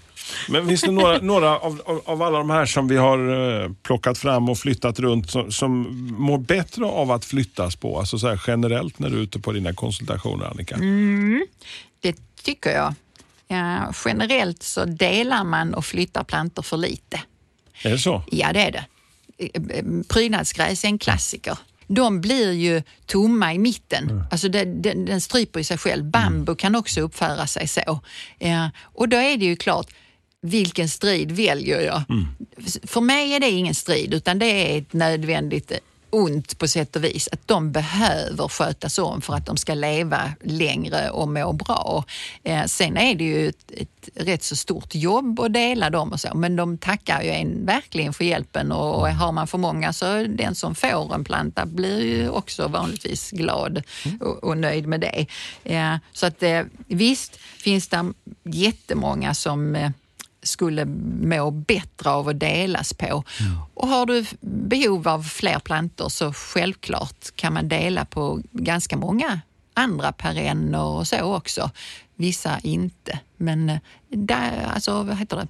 Men 0.48 0.68
finns 0.68 0.80
det 0.80 0.90
några, 0.90 1.18
några 1.18 1.58
av, 1.58 1.82
av, 1.84 2.02
av 2.04 2.22
alla 2.22 2.38
de 2.38 2.50
här 2.50 2.66
som 2.66 2.88
vi 2.88 2.96
har 2.96 3.18
eh, 3.62 3.70
plockat 3.82 4.18
fram 4.18 4.48
och 4.48 4.58
flyttat 4.58 4.98
runt 4.98 5.30
som, 5.30 5.52
som 5.52 5.86
mår 6.18 6.38
bättre 6.38 6.84
av 6.84 7.10
att 7.10 7.24
flyttas 7.24 7.76
på? 7.76 7.98
Alltså 7.98 8.18
så 8.18 8.38
generellt 8.46 8.98
när 8.98 9.10
du 9.10 9.16
är 9.16 9.22
ute 9.22 9.38
på 9.40 9.52
dina 9.52 9.72
konsultationer 9.74 10.46
Annika? 10.46 10.76
Det 12.00 12.16
tycker 12.42 12.70
jag. 12.70 12.94
Ja, 13.52 13.92
generellt 14.04 14.62
så 14.62 14.84
delar 14.84 15.44
man 15.44 15.74
och 15.74 15.84
flyttar 15.84 16.24
plantor 16.24 16.62
för 16.62 16.76
lite. 16.76 17.20
Är 17.82 17.90
det 17.90 17.98
så? 17.98 18.22
Ja, 18.30 18.52
det 18.52 18.60
är 18.60 18.72
det. 18.72 18.84
Prydnadsgräs 20.08 20.84
är 20.84 20.88
en 20.88 20.98
klassiker. 20.98 21.58
De 21.86 22.20
blir 22.20 22.52
ju 22.52 22.82
tomma 23.06 23.54
i 23.54 23.58
mitten. 23.58 24.24
Alltså 24.30 24.48
den, 24.48 24.82
den, 24.82 25.04
den 25.04 25.20
stryper 25.20 25.62
sig 25.62 25.78
själv. 25.78 26.04
Bambu 26.04 26.54
kan 26.54 26.76
också 26.76 27.00
uppföra 27.00 27.46
sig 27.46 27.68
så. 27.68 28.00
Ja, 28.38 28.70
och 28.82 29.08
då 29.08 29.16
är 29.16 29.36
det 29.36 29.44
ju 29.44 29.56
klart, 29.56 29.86
vilken 30.42 30.88
strid 30.88 31.32
väljer 31.32 31.80
jag? 31.80 32.02
F- 32.66 32.76
För 32.82 33.00
mig 33.00 33.32
är 33.34 33.40
det 33.40 33.50
ingen 33.50 33.74
strid 33.74 34.14
utan 34.14 34.38
det 34.38 34.46
är 34.46 34.78
ett 34.78 34.92
nödvändigt 34.92 35.72
ont 36.10 36.58
på 36.58 36.68
sätt 36.68 36.96
och 36.96 37.04
vis. 37.04 37.28
Att 37.32 37.48
de 37.48 37.72
behöver 37.72 38.48
skötas 38.48 38.98
om 38.98 39.20
för 39.20 39.34
att 39.34 39.46
de 39.46 39.56
ska 39.56 39.74
leva 39.74 40.32
längre 40.44 41.10
och 41.10 41.28
må 41.28 41.52
bra. 41.52 42.04
Eh, 42.42 42.64
sen 42.64 42.96
är 42.96 43.14
det 43.14 43.24
ju 43.24 43.48
ett, 43.48 43.70
ett 43.70 44.08
rätt 44.14 44.42
så 44.42 44.56
stort 44.56 44.94
jobb 44.94 45.40
att 45.40 45.52
dela 45.52 45.90
dem 45.90 46.12
och 46.12 46.20
så, 46.20 46.34
men 46.34 46.56
de 46.56 46.78
tackar 46.78 47.22
ju 47.22 47.30
en 47.30 47.66
verkligen 47.66 48.12
för 48.12 48.24
hjälpen 48.24 48.72
och, 48.72 48.94
och 48.94 49.08
har 49.08 49.32
man 49.32 49.46
för 49.46 49.58
många 49.58 49.92
så 49.92 50.26
den 50.26 50.54
som 50.54 50.74
får 50.74 51.14
en 51.14 51.24
planta 51.24 51.66
blir 51.66 52.00
ju 52.00 52.28
också 52.28 52.68
vanligtvis 52.68 53.30
glad 53.30 53.82
och, 54.20 54.44
och 54.44 54.58
nöjd 54.58 54.86
med 54.86 55.00
det. 55.00 55.26
Eh, 55.64 55.96
så 56.12 56.26
att 56.26 56.42
eh, 56.42 56.62
visst 56.86 57.36
finns 57.36 57.88
det 57.88 58.12
jättemånga 58.44 59.34
som 59.34 59.76
eh, 59.76 59.90
skulle 60.42 60.84
må 60.84 61.50
bättre 61.50 62.10
av 62.10 62.28
att 62.28 62.40
delas 62.40 62.94
på. 62.94 63.24
Och 63.74 63.88
har 63.88 64.06
du 64.06 64.24
behov 64.40 65.08
av 65.08 65.22
fler 65.22 65.58
plantor 65.58 66.08
så 66.08 66.32
självklart 66.32 67.36
kan 67.36 67.52
man 67.52 67.68
dela 67.68 68.04
på 68.04 68.40
ganska 68.52 68.96
många 68.96 69.40
andra 69.74 70.12
perenner 70.12 70.84
och 70.84 71.08
så 71.08 71.36
också. 71.36 71.70
Vissa 72.16 72.58
inte, 72.62 73.18
men 73.36 73.70
eh, 73.70 73.78
där, 74.08 74.70
alltså, 74.74 75.02
vad 75.02 75.16
heter 75.16 75.36
det? 75.36 75.48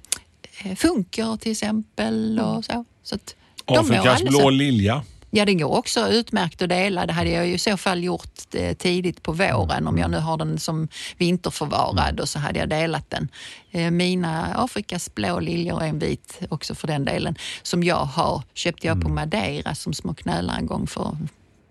Eh, 0.69 0.75
Funker 0.75 1.37
till 1.37 1.51
exempel 1.51 2.39
och 2.39 2.65
så. 2.65 2.85
så 3.03 3.15
att 3.15 3.35
de 3.65 3.77
Afrikas 3.77 4.23
blå 4.23 4.49
lilja. 4.49 5.03
Ja, 5.33 5.45
det 5.45 5.53
går 5.53 5.77
också 5.77 6.07
utmärkt 6.07 6.61
att 6.61 6.69
dela. 6.69 7.05
Det 7.05 7.13
hade 7.13 7.29
jag 7.29 7.47
ju 7.47 7.53
i 7.53 7.57
så 7.57 7.77
fall 7.77 8.03
gjort 8.03 8.55
eh, 8.55 8.73
tidigt 8.73 9.23
på 9.23 9.31
våren. 9.31 9.87
Om 9.87 9.97
jag 9.97 10.11
nu 10.11 10.17
har 10.17 10.37
den 10.37 10.59
som 10.59 10.87
vinterförvarad 11.17 12.19
och 12.19 12.29
så 12.29 12.39
hade 12.39 12.59
jag 12.59 12.69
delat 12.69 13.09
den. 13.09 13.27
Eh, 13.71 13.91
Mina 13.91 14.53
Afrikas 14.55 15.15
blå 15.15 15.39
liljor 15.39 15.83
är 15.83 15.87
en 15.87 15.99
bit 15.99 16.39
också 16.49 16.75
för 16.75 16.87
den 16.87 17.05
delen 17.05 17.35
som 17.61 17.83
jag 17.83 18.05
har 18.05 18.43
köpte 18.53 18.87
jag 18.87 19.01
på 19.01 19.09
Madeira 19.09 19.75
som 19.75 19.93
små 19.93 20.13
knölar 20.13 20.57
en 20.57 20.65
gång 20.65 20.87
för, 20.87 21.17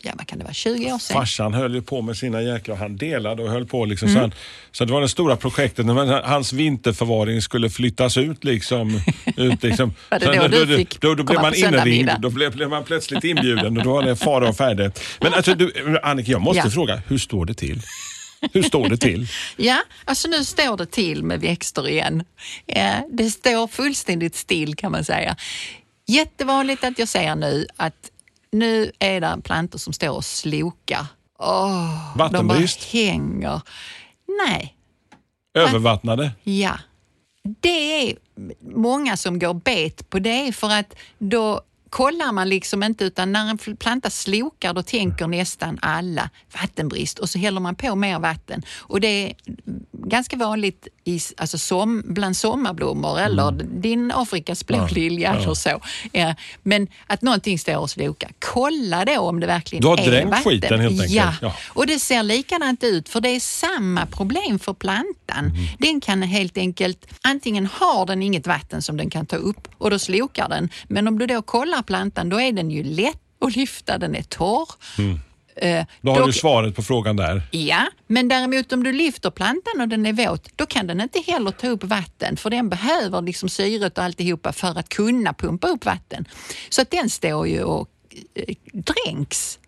ja 0.03 0.11
vad 0.17 0.27
kan 0.27 0.37
det 0.39 0.43
vara, 0.43 0.53
20 0.53 0.91
år 0.91 0.99
sedan. 0.99 1.13
Farsan 1.13 1.53
höll 1.53 1.75
ju 1.75 1.81
på 1.81 2.01
med 2.01 2.17
sina 2.17 2.41
jäklar. 2.41 2.75
Han 2.75 2.97
delade 2.97 3.43
och 3.43 3.49
höll 3.49 3.65
på. 3.65 3.85
Liksom. 3.85 4.07
Mm. 4.07 4.15
Så, 4.17 4.21
han, 4.21 4.31
så 4.71 4.85
det 4.85 4.93
var 4.93 5.01
det 5.01 5.09
stora 5.09 5.35
projektet. 5.35 5.85
När 5.85 6.21
hans 6.21 6.53
vinterförvaring 6.53 7.41
skulle 7.41 7.69
flyttas 7.69 8.17
ut. 8.17 8.43
Liksom, 8.43 8.99
ut 9.37 9.63
liksom. 9.63 9.93
Var 10.09 10.19
det 10.19 10.25
Så 10.25 10.47
då 10.47 10.65
du 10.65 10.77
fick 10.77 11.01
då, 11.01 11.07
då, 11.15 11.15
blev 11.15 11.25
komma 11.25 11.41
man 11.41 11.53
inringd. 11.55 12.09
Då 12.19 12.29
blev, 12.29 12.51
blev 12.51 12.69
man 12.69 12.83
plötsligt 12.83 13.23
inbjuden 13.23 13.77
och 13.77 13.83
då 13.83 13.93
var 13.93 14.03
det 14.03 14.15
fara 14.15 14.49
och 14.49 14.57
färde. 14.57 14.91
Men 15.19 15.33
alltså, 15.33 15.55
du, 15.55 15.99
Annika, 16.03 16.31
jag 16.31 16.41
måste 16.41 16.61
Ja. 16.65 16.69
fråga. 16.69 17.01
Hur 17.07 17.17
står 17.17 17.45
det 17.45 17.53
till? 17.53 17.81
Hur 18.53 18.63
står 18.63 18.89
det 18.89 18.97
till? 18.97 19.27
Ja, 19.57 19.81
alltså 20.05 20.27
nu 20.27 20.43
står 20.43 20.77
det 20.77 20.85
till 20.85 21.23
med 21.23 21.41
växter 21.41 21.89
igen. 21.89 22.23
Eh, 22.67 22.93
Det 23.11 23.29
står 23.29 23.67
fullständigt 23.67 24.35
still 24.35 24.75
kan 24.75 24.91
man 24.91 25.03
säga. 25.03 25.35
Jättevanligt 26.07 26.83
att 26.83 26.99
jag 26.99 27.07
säger 27.07 27.35
nu 27.35 27.67
att 27.77 27.93
nu 28.51 28.91
är 28.99 29.21
det 29.21 29.41
plantor 29.43 29.79
som 29.79 29.93
står 29.93 30.09
och 30.09 30.25
slokar. 30.25 31.05
Åh, 31.39 32.17
Vattenbrist? 32.17 32.91
De 32.91 32.97
bara 32.97 33.11
hänger. 33.11 33.61
Nej, 34.47 34.75
Övervattnade? 35.53 36.31
ja. 36.43 36.77
Det 37.43 38.09
är 38.09 38.17
många 38.61 39.17
som 39.17 39.39
går 39.39 39.53
bet 39.53 40.09
på 40.09 40.19
det 40.19 40.55
för 40.55 40.69
att 40.69 40.95
då 41.19 41.61
kollar 41.89 42.31
man 42.31 42.49
liksom 42.49 42.83
inte 42.83 43.03
utan 43.05 43.31
när 43.31 43.49
en 43.49 43.77
planta 43.77 44.09
slokar 44.09 44.73
då 44.73 44.83
tänker 44.83 45.27
nästan 45.27 45.79
alla 45.81 46.29
vattenbrist 46.61 47.19
och 47.19 47.29
så 47.29 47.39
häller 47.39 47.59
man 47.59 47.75
på 47.75 47.95
mer 47.95 48.19
vatten. 48.19 48.63
Och 48.77 49.01
det 49.01 49.07
är 49.07 49.35
ganska 49.91 50.37
vanligt 50.37 50.87
i, 51.03 51.19
alltså 51.37 51.57
som, 51.57 52.03
bland 52.05 52.37
sommarblommor 52.37 53.19
eller 53.19 53.51
din 53.81 54.11
Afrikas 54.15 54.65
blålilja 54.67 55.33
eller 55.35 55.53
så. 55.53 55.81
Ja, 56.11 56.35
men 56.63 56.87
att 57.07 57.21
någonting 57.21 57.59
står 57.59 57.77
och 57.77 57.89
slokar. 57.89 58.31
Kolla 58.39 59.05
då 59.05 59.19
om 59.19 59.39
det 59.39 59.47
verkligen 59.47 59.81
Du 59.81 59.87
har 59.87 59.97
är 59.99 60.05
dränkt 60.11 60.29
vatten. 60.31 60.43
skiten 60.51 60.79
helt 60.79 60.91
enkelt. 60.91 61.11
Ja. 61.11 61.33
Ja. 61.41 61.53
Och 61.69 61.87
det 61.87 61.99
ser 61.99 62.23
likadant 62.23 62.83
ut 62.83 63.09
för 63.09 63.21
det 63.21 63.29
är 63.29 63.39
samma 63.39 64.05
problem 64.05 64.59
för 64.59 64.73
plantan. 64.73 65.45
Mhm. 65.45 65.67
Den 65.79 66.01
kan 66.01 66.21
helt 66.21 66.57
enkelt, 66.57 67.05
antingen 67.21 67.65
har 67.65 68.05
den 68.05 68.23
inget 68.23 68.47
vatten 68.47 68.81
som 68.81 68.97
den 68.97 69.09
kan 69.09 69.25
ta 69.25 69.35
upp 69.35 69.67
och 69.77 69.89
då 69.89 69.99
slokar 69.99 70.49
den. 70.49 70.69
Men 70.87 71.07
om 71.07 71.19
du 71.19 71.27
då 71.27 71.41
kollar 71.41 71.81
plantan 71.83 72.29
då 72.29 72.41
är 72.41 72.51
den 72.51 72.71
ju 72.71 72.83
lätt 72.83 73.17
att 73.45 73.55
lyfta, 73.55 73.97
den 73.97 74.15
är 74.15 74.23
torr. 74.23 74.67
Eh. 75.61 75.85
Då 76.01 76.11
har 76.11 76.19
då- 76.19 76.25
du 76.27 76.33
svaret 76.33 76.75
på 76.75 76.81
frågan 76.81 77.15
där. 77.15 77.41
Ja, 77.51 77.87
men 78.07 78.27
däremot 78.27 78.73
om 78.73 78.83
du 78.83 78.91
lyfter 78.91 79.29
plantan 79.31 79.81
och 79.81 79.87
den 79.87 80.05
är 80.05 80.13
våt, 80.13 80.57
då 80.57 80.65
kan 80.65 80.87
den 80.87 81.01
inte 81.01 81.19
heller 81.27 81.51
ta 81.51 81.67
upp 81.67 81.83
vatten 81.83 82.37
för 82.37 82.49
den 82.49 82.69
behöver 82.69 83.21
liksom 83.21 83.49
syret 83.49 83.97
och 83.97 84.03
alltihopa 84.03 84.53
för 84.53 84.79
att 84.79 84.89
kunna 84.89 85.33
pumpa 85.33 85.67
upp 85.67 85.85
vatten. 85.85 86.25
Så 86.69 86.81
att 86.81 86.91
den 86.91 87.09
står 87.09 87.47
ju 87.47 87.63
och 87.63 87.87
dränks. 88.73 89.59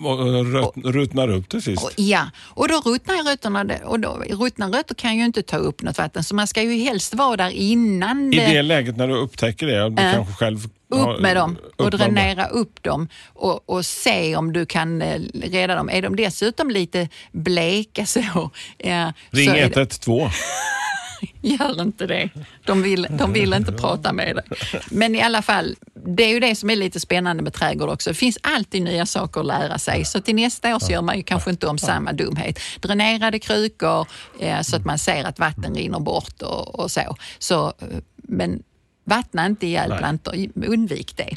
Och 0.00 0.18
röt, 0.52 0.72
ruttnar 0.94 1.28
upp 1.28 1.48
till 1.48 1.62
sist. 1.62 1.84
Och, 1.84 1.90
ja, 1.96 2.30
och 2.38 2.68
då 2.68 2.74
ruttnar 2.80 3.30
rötterna 3.30 3.66
och 3.84 4.00
då, 4.00 4.22
ruttna 4.30 4.66
rötter 4.68 4.94
kan 4.94 5.16
ju 5.16 5.24
inte 5.24 5.42
ta 5.42 5.56
upp 5.56 5.82
något 5.82 5.98
vatten 5.98 6.24
så 6.24 6.34
man 6.34 6.46
ska 6.46 6.62
ju 6.62 6.76
helst 6.84 7.14
vara 7.14 7.36
där 7.36 7.50
innan 7.50 8.32
I 8.32 8.36
det- 8.36 8.46
det 8.46 8.62
läget 8.62 8.96
när 8.96 9.08
du 9.08 9.14
upptäcker 9.14 9.66
det, 9.66 9.90
du 9.90 10.02
Äh. 10.02 10.12
kanske 10.12 10.34
själv... 10.34 10.68
upp 10.88 11.20
med 11.20 11.36
dem 11.36 11.56
och 11.76 11.90
dränera 11.90 12.46
upp 12.46 12.82
dem 12.82 13.08
och, 13.26 13.68
och 13.70 13.86
se 13.86 14.36
om 14.36 14.52
du 14.52 14.66
kan 14.66 15.02
eh, 15.02 15.20
rädda 15.34 15.74
dem. 15.74 15.90
Är 15.90 16.02
de 16.02 16.16
dessutom 16.16 16.70
lite 16.70 17.08
bleka 17.32 18.06
så, 18.06 18.50
ja, 18.78 19.12
Ring 19.30 19.48
så 19.48 19.54
är 19.54 19.68
det- 19.68 19.76
112. 19.76 20.30
Gör 21.42 21.82
inte 21.82 22.06
det. 22.06 22.30
De 22.66 22.82
vill, 22.82 23.06
de 23.10 23.32
vill 23.32 23.54
inte 23.54 23.72
prata 23.72 24.12
med 24.12 24.36
dig. 24.36 24.44
Men 24.90 25.14
i 25.14 25.22
alla 25.22 25.42
fall, 25.42 25.76
det 26.06 26.22
är 26.22 26.28
ju 26.28 26.40
det 26.40 26.54
som 26.54 26.70
är 26.70 26.76
lite 26.76 27.00
spännande 27.00 27.42
med 27.42 27.52
trädgård 27.52 27.88
också. 27.90 28.10
Det 28.10 28.14
finns 28.14 28.38
alltid 28.42 28.82
nya 28.82 29.06
saker 29.06 29.40
att 29.40 29.46
lära 29.46 29.78
sig. 29.78 30.04
Så 30.04 30.20
till 30.20 30.34
nästa 30.34 30.74
år 30.74 30.78
så 30.78 30.92
gör 30.92 31.02
man 31.02 31.16
ju 31.16 31.22
kanske 31.22 31.50
inte 31.50 31.66
om 31.66 31.78
samma 31.78 32.12
dumhet. 32.12 32.58
Dränerade 32.80 33.38
krukor 33.38 34.06
eh, 34.40 34.60
så 34.60 34.76
att 34.76 34.84
man 34.84 34.98
ser 34.98 35.24
att 35.24 35.38
vatten 35.38 35.74
rinner 35.74 36.00
bort 36.00 36.42
och, 36.42 36.80
och 36.80 36.90
så. 36.90 37.16
så. 37.38 37.66
eh, 37.66 37.86
Men 38.16 38.62
vattna 39.04 39.46
inte 39.46 39.66
ihjäl 39.66 39.98
plantor. 39.98 40.34
Undvik 40.66 41.16
det. 41.16 41.36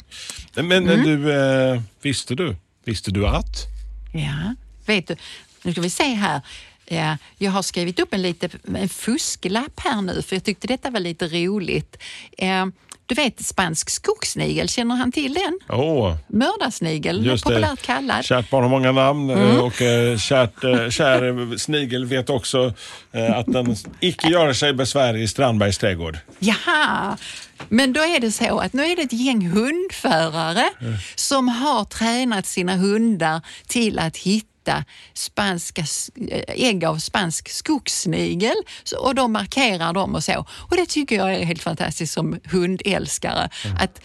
Men 0.62 0.88
Mm. 0.88 1.02
du, 1.04 1.32
eh, 1.72 1.80
visste 2.02 2.34
du? 2.34 2.56
Visste 2.84 3.10
du 3.10 3.26
att? 3.26 3.56
Ja, 4.14 4.54
vet 4.86 5.06
du, 5.08 5.16
nu 5.62 5.72
ska 5.72 5.80
vi 5.80 5.90
se 5.90 6.04
här. 6.14 6.40
Ja, 6.88 7.16
jag 7.38 7.50
har 7.50 7.62
skrivit 7.62 8.00
upp 8.00 8.14
en, 8.14 8.22
lite, 8.22 8.48
en 8.76 8.88
fusklapp 8.88 9.80
här 9.80 10.02
nu 10.02 10.22
för 10.22 10.36
jag 10.36 10.44
tyckte 10.44 10.66
detta 10.66 10.90
var 10.90 11.00
lite 11.00 11.28
roligt. 11.28 11.96
Eh, 12.38 12.66
du 13.08 13.14
vet 13.14 13.44
spansk 13.46 13.90
skogssnigel, 13.90 14.68
känner 14.68 14.94
han 14.96 15.12
till 15.12 15.34
den? 15.34 15.58
Åh, 15.78 16.16
Mördarsnigel, 16.28 17.26
just 17.26 17.44
populärt 17.44 17.80
det. 17.80 17.86
kallad. 17.86 18.24
Kärt 18.24 18.50
barn 18.50 18.62
har 18.62 18.70
många 18.70 18.92
namn 18.92 19.30
eh, 19.30 19.40
Mm. 19.40 19.60
och 19.60 19.82
eh, 19.82 20.18
kärt, 20.18 20.64
eh, 20.64 20.88
kär 20.90 21.56
snigel 21.58 22.04
vet 22.04 22.30
också 22.30 22.72
att 23.36 23.46
den 23.46 23.76
icke 24.00 24.28
gör 24.28 24.52
sig 24.52 24.72
besvär 24.72 25.16
i 25.16 25.28
Strandbergs 25.28 25.78
trädgård. 25.78 26.18
Jaha, 26.38 27.16
men 27.68 27.92
då 27.92 28.00
är 28.00 28.20
det 28.20 28.32
så 28.32 28.58
att 28.58 28.72
nu 28.72 28.82
är 28.86 28.96
det 28.96 29.02
ett 29.02 29.12
gäng 29.12 29.48
hundförare 29.48 30.64
som 31.14 31.48
har 31.48 31.84
tränat 31.84 32.46
sina 32.46 32.76
hundar 32.76 33.40
till 33.66 33.98
att 33.98 34.16
hitta 34.16 34.46
spanska, 35.14 35.84
äh, 36.30 36.42
ägg 36.48 36.84
av 36.84 36.98
spansk 36.98 37.48
skogssnigel 37.48 38.56
och 38.98 39.14
de 39.14 39.32
markerar 39.32 39.92
dem 39.92 40.14
och 40.14 40.24
så. 40.24 40.46
Och 40.70 40.76
det 40.76 40.86
tycker 40.86 41.16
jag 41.16 41.34
är 41.34 41.44
helt 41.44 41.62
fantastiskt 41.62 42.12
som 42.12 42.40
hundälskare. 42.44 43.50
Att 43.80 44.00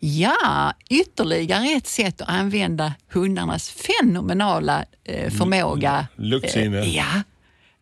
Ja, 0.00 0.72
ytterligare 0.90 1.66
ett 1.76 1.86
sätt 1.86 2.20
att 2.20 2.28
använda 2.28 2.92
hundarnas 3.12 3.70
fenomenala 3.70 4.84
eh, 5.04 5.30
förmåga. 5.30 6.06
luktsinne. 6.16 6.78
Eh, 6.78 6.96
ja, 6.96 7.22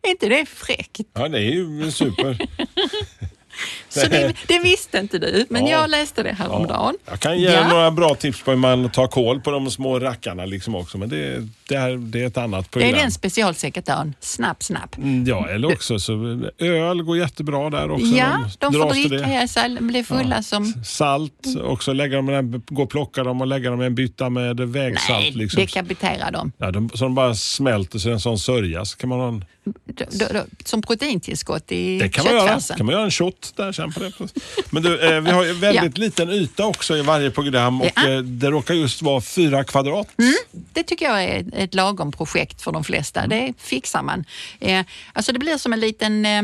är 0.01 0.09
inte 0.09 0.29
det 0.29 0.45
fräckt? 0.45 0.99
Ja, 1.13 1.27
det 1.29 1.37
är 1.37 1.51
ju 1.51 1.91
super. 1.91 2.47
Så 4.01 4.07
det, 4.07 4.33
det 4.47 4.59
visste 4.59 4.97
inte 4.97 5.19
du, 5.19 5.45
men 5.49 5.65
Ja. 5.67 5.71
jag 5.71 5.89
läste 5.89 6.23
det 6.23 6.33
häromdagen. 6.33 6.95
Jag 7.05 7.19
kan 7.19 7.39
ge 7.39 7.51
Ja. 7.51 7.67
några 7.67 7.91
bra 7.91 8.15
tips 8.15 8.41
på 8.41 8.51
hur 8.51 8.57
man 8.57 8.89
tar 8.89 9.07
koll 9.07 9.41
på 9.41 9.51
de 9.51 9.71
små 9.71 9.99
rackarna 9.99 10.45
liksom 10.45 10.75
också, 10.75 10.97
men 10.97 11.09
det, 11.09 11.47
det, 11.69 11.77
här, 11.77 11.91
det 11.97 12.21
är 12.23 12.27
ett 12.27 12.37
annat 12.37 12.71
Det 12.71 12.79
är 12.79 12.81
program. 12.83 12.99
den 13.01 13.11
specialsekatören. 13.11 14.13
Snapp, 14.19 14.63
snapp. 14.63 14.97
Mm, 14.97 15.25
Ja, 15.27 15.47
eller 15.49 15.73
också 15.73 15.99
så 15.99 16.41
öl 16.57 17.03
går 17.03 17.17
jättebra 17.17 17.69
där 17.69 17.91
också. 17.91 18.05
Ja, 18.05 18.49
de 18.59 18.73
får 18.73 18.79
dras 18.79 18.93
till 18.93 19.09
dricka 19.09 19.27
ihjäl 19.27 19.49
sig, 19.49 19.77
bli 19.81 20.03
fulla 20.03 20.43
som... 20.43 20.73
Salt, 20.85 21.33
också 21.63 21.93
lägga 21.93 22.15
dem 22.21 22.63
gå 22.67 22.83
och 22.83 22.89
plocka 22.89 23.23
dem 23.23 23.41
och 23.41 23.47
lägga 23.47 23.69
dem 23.69 23.81
i 23.81 23.85
en 23.85 23.95
bytta 23.95 24.29
med 24.29 24.59
vägsalt. 24.59 25.19
Nej, 25.23 25.31
liksom. 25.31 25.61
dekapitera 25.61 26.31
dem. 26.31 26.51
ja, 26.57 26.71
de, 26.71 26.89
så 26.93 27.03
de 27.03 27.15
bara 27.15 27.35
smälter 27.35 27.99
så 27.99 28.09
är 28.09 28.13
en 28.13 28.19
sån 28.19 28.39
sörja. 28.39 28.85
Så 28.85 28.97
kan 28.97 29.09
man 29.09 29.19
ha 29.19 29.27
en, 29.27 29.45
som 30.65 30.81
proteintillskott 30.81 31.71
i 31.71 31.99
det 31.99 32.09
kan 32.09 32.23
man 32.25 32.33
göra. 32.33 32.41
köttfärsen. 32.47 32.77
kan 32.77 32.85
man 32.85 32.93
göra 32.93 33.03
en 33.05 33.11
shot 33.11 33.53
där 33.55 33.71
sen 33.71 33.84
på 33.91 33.99
det. 33.99 34.11
Men 34.69 34.83
du, 34.83 34.99
eh, 35.15 35.21
vi 35.21 35.31
har 35.31 35.43
ju 35.43 35.53
väldigt 35.53 35.97
liten 35.97 36.29
yta 36.29 36.65
också 36.65 36.97
i 36.97 37.01
varje 37.01 37.31
program 37.31 37.81
och 37.81 37.89
Ja. 37.95 38.09
eh, 38.09 38.17
det 38.17 38.49
råkar 38.51 38.73
just 38.73 39.01
vara 39.01 39.21
fyra 39.21 39.63
kvadrat. 39.63 40.07
Det 40.73 40.83
tycker 40.83 41.05
jag 41.05 41.23
är 41.23 41.45
ett- 41.53 41.73
lagom 41.73 42.11
projekt 42.11 42.61
för 42.61 42.71
de 42.71 42.83
flesta. 42.83 43.27
Det 43.27 43.53
fixar 43.57 44.03
man. 44.03 44.25
Eh, 44.59 44.85
alltså 45.13 45.31
det 45.31 45.39
blir 45.39 45.57
som 45.57 45.73
en 45.73 45.79
liten 45.79 46.25
eh, 46.25 46.43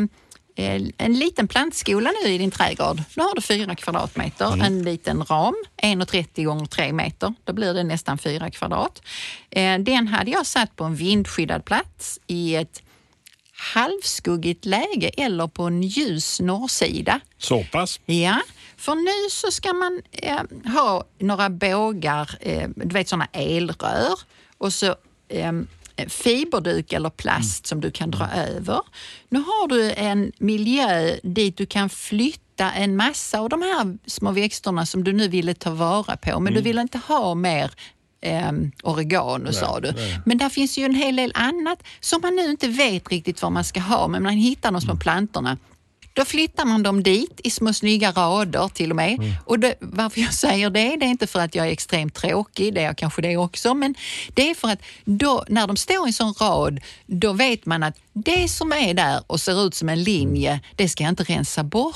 eh, 0.55 0.81
en 0.97 1.13
liten 1.19 1.47
plantskola 1.47 2.11
nu 2.23 2.29
i 2.31 2.37
din 2.37 2.51
trädgård. 2.51 3.01
Nu 3.15 3.23
har 3.23 3.35
du 3.35 3.41
fyra 3.41 3.75
kvadratmeter, 3.75 4.63
en 4.65 4.83
liten 4.83 5.23
ram, 5.23 5.55
1,30 5.83 6.43
gånger 6.45 6.65
3 6.65 6.93
meter. 6.93 7.33
Då 7.43 7.53
blir 7.53 7.73
det 7.73 7.83
nästan 7.83 8.17
fyra 8.17 8.51
kvadrat. 8.51 9.01
Eh, 9.49 9.77
Den 9.79 10.07
hade 10.07 10.31
jag 10.31 10.45
satt 10.45 10.75
på 10.75 10.83
en 10.83 10.95
vindskyddad 10.95 11.65
plats 11.65 12.19
i 12.27 12.55
ett 12.55 12.81
halvskuggigt 13.61 14.65
läge 14.65 15.09
eller 15.17 15.47
på 15.47 15.63
en 15.63 15.83
ljus 15.83 16.39
norrsida. 16.39 17.19
Så 17.37 17.63
pass. 17.71 17.99
Ja, 18.05 18.41
för 18.77 18.95
nu 18.95 19.29
så 19.29 19.51
ska 19.51 19.73
man 19.73 20.01
eh, 20.11 20.73
ha 20.73 21.03
några 21.19 21.49
bågar, 21.49 22.29
eh, 22.39 22.69
du 22.75 22.93
vet 22.93 23.07
sådana 23.09 23.27
elrör 23.31 24.19
och 24.57 24.73
så 24.73 24.95
eh, 25.27 25.53
fiberduk 26.07 26.93
eller 26.93 27.09
plast 27.09 27.67
som 27.67 27.81
du 27.81 27.91
kan 27.91 28.11
dra 28.11 28.29
över. 28.31 28.79
Nu 29.29 29.39
har 29.39 29.67
du 29.67 29.91
en 29.91 30.31
miljö 30.37 31.17
dit 31.23 31.57
du 31.57 31.65
kan 31.65 31.89
flytta 31.89 32.71
en 32.71 32.95
massa 32.95 33.39
av 33.39 33.49
de 33.49 33.61
här 33.61 33.97
små 34.05 34.31
växterna 34.31 34.85
som 34.85 35.03
du 35.03 35.13
nu 35.13 35.27
ville 35.27 35.53
ta 35.53 35.69
vara 35.69 36.17
på, 36.17 36.39
men 36.39 36.53
du 36.53 36.61
vill 36.61 36.79
inte 36.79 36.97
ha 36.97 37.35
mer 37.35 37.71
eh, 38.21 38.51
oregano 38.83 39.53
sa 39.53 39.79
du. 39.79 39.93
Men 40.25 40.37
där 40.37 40.49
finns 40.49 40.77
ju 40.77 40.85
en 40.85 40.95
hel 40.95 41.15
del 41.15 41.31
annat 41.35 41.83
som 41.99 42.21
man 42.21 42.35
nu 42.35 42.49
inte 42.49 42.67
vet 42.67 43.09
riktigt 43.09 43.41
vad 43.41 43.51
man 43.51 43.63
ska 43.63 43.79
ha, 43.79 44.07
men 44.07 44.23
man 44.23 44.33
hittar 44.33 44.71
de 44.71 44.81
små 44.81 44.95
plantorna. 44.95 45.57
Då 46.13 46.25
flyttar 46.25 46.65
man 46.65 46.83
dem 46.83 47.03
dit 47.03 47.41
i 47.43 47.49
små 47.49 47.73
snygga 47.73 48.11
rader 48.11 48.67
till 48.67 48.89
och 48.89 48.95
med. 48.95 49.17
Och 49.45 49.59
det, 49.59 49.75
varför 49.79 50.21
jag 50.21 50.33
säger 50.33 50.69
det, 50.69 50.95
det 50.99 51.05
är 51.05 51.09
inte 51.09 51.27
för 51.27 51.39
att 51.39 51.55
jag 51.55 51.67
är 51.67 51.71
extremt 51.71 52.13
tråkig, 52.15 52.73
det 52.73 52.81
är 52.81 52.85
jag 52.85 52.97
kanske 52.97 53.21
det 53.21 53.37
också, 53.37 53.73
men 53.73 53.95
det 54.33 54.49
är 54.49 54.55
för 54.55 54.67
att 54.67 54.79
då, 55.05 55.45
när 55.47 55.67
de 55.67 55.77
står 55.77 56.07
i 56.07 56.09
en 56.09 56.13
sån 56.13 56.33
rad, 56.33 56.79
då 57.05 57.33
vet 57.33 57.65
man 57.65 57.83
att 57.83 57.97
det 58.13 58.47
som 58.49 58.71
är 58.73 58.93
där 58.93 59.21
och 59.27 59.39
ser 59.39 59.67
ut 59.67 59.75
som 59.75 59.89
en 59.89 60.03
linje, 60.03 60.59
det 60.75 60.89
ska 60.89 61.03
jag 61.03 61.11
inte 61.11 61.23
rensa 61.23 61.63
bort. 61.63 61.95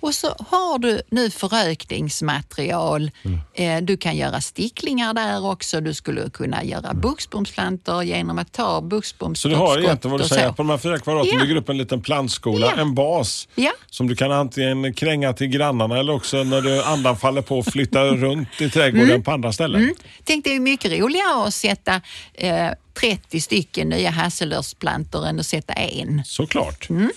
Och 0.00 0.14
så 0.14 0.26
har 0.48 0.78
du 0.78 1.02
nu 1.10 1.30
förökningsmaterial. 1.30 3.10
Eh, 3.54 3.76
du 3.82 3.96
kan 3.96 4.16
göra 4.16 4.40
sticklingar 4.40 5.14
där 5.14 5.46
också. 5.50 5.80
Du 5.80 5.94
skulle 5.94 6.30
kunna 6.30 6.64
göra 6.64 6.94
buxbomsplantor 6.94 8.02
genom 8.02 8.38
att 8.38 8.52
ta 8.52 8.74
Så 8.76 8.80
du 8.80 8.88
buxbomsskott 8.88 9.56
har 9.56 9.78
egentligen 9.78 10.12
vad 10.12 10.20
du 10.20 10.28
säger, 10.28 10.48
på 10.48 10.62
de 10.62 10.70
här 10.70 10.78
fyra 10.78 10.98
kvadraten 10.98 11.30
Ja. 11.34 11.40
bygger 11.40 11.56
upp 11.56 11.68
en 11.68 11.78
liten 11.78 12.02
plantskola, 12.02 12.72
Ja. 12.76 12.80
en 12.82 12.94
bas 12.94 13.23
Ja. 13.54 13.72
som 13.90 14.06
du 14.08 14.16
kan 14.16 14.32
antingen 14.32 14.94
kränga 14.94 15.32
till 15.32 15.46
grannarna 15.46 15.98
eller 15.98 16.12
också 16.12 16.44
när 16.44 16.60
du 16.60 16.82
andan 16.82 17.16
faller 17.16 17.42
på 17.42 17.62
flytta 17.62 18.04
runt 18.04 18.60
i 18.60 18.70
trädgården 18.70 19.22
på 19.22 19.30
andra 19.30 19.52
ställen. 19.52 19.82
Mm. 19.82 19.94
Tänk 20.24 20.44
det 20.44 20.54
är 20.54 20.60
mycket 20.60 20.92
roligare 20.92 21.46
att 21.46 21.54
sätta 21.54 22.00
eh, 22.34 22.68
30 23.00 23.40
stycken 23.40 23.88
nya 23.88 24.10
hasselörsplantor 24.10 25.26
än 25.26 25.40
att 25.40 25.46
sätta 25.46 25.72
en. 25.72 26.22
Såklart. 26.24 26.90
Mm. 26.90 27.10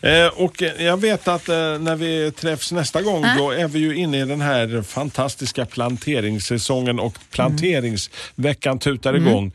Eh, 0.00 0.26
och 0.26 0.62
jag 0.78 1.00
vet 1.00 1.28
att 1.28 1.48
eh, 1.48 1.54
när 1.56 1.96
vi 1.96 2.32
träffs 2.32 2.72
nästa 2.72 3.02
gång 3.02 3.24
då 3.38 3.50
är 3.50 3.68
vi 3.68 3.78
ju 3.78 3.96
inne 3.96 4.20
i 4.20 4.24
den 4.24 4.40
här 4.40 4.82
fantastiska 4.82 5.66
planteringssäsongen 5.66 6.98
och 7.00 7.14
planteringsveckan 7.30 8.78
tutar 8.78 9.14
Mm. 9.14 9.28
igång. 9.28 9.52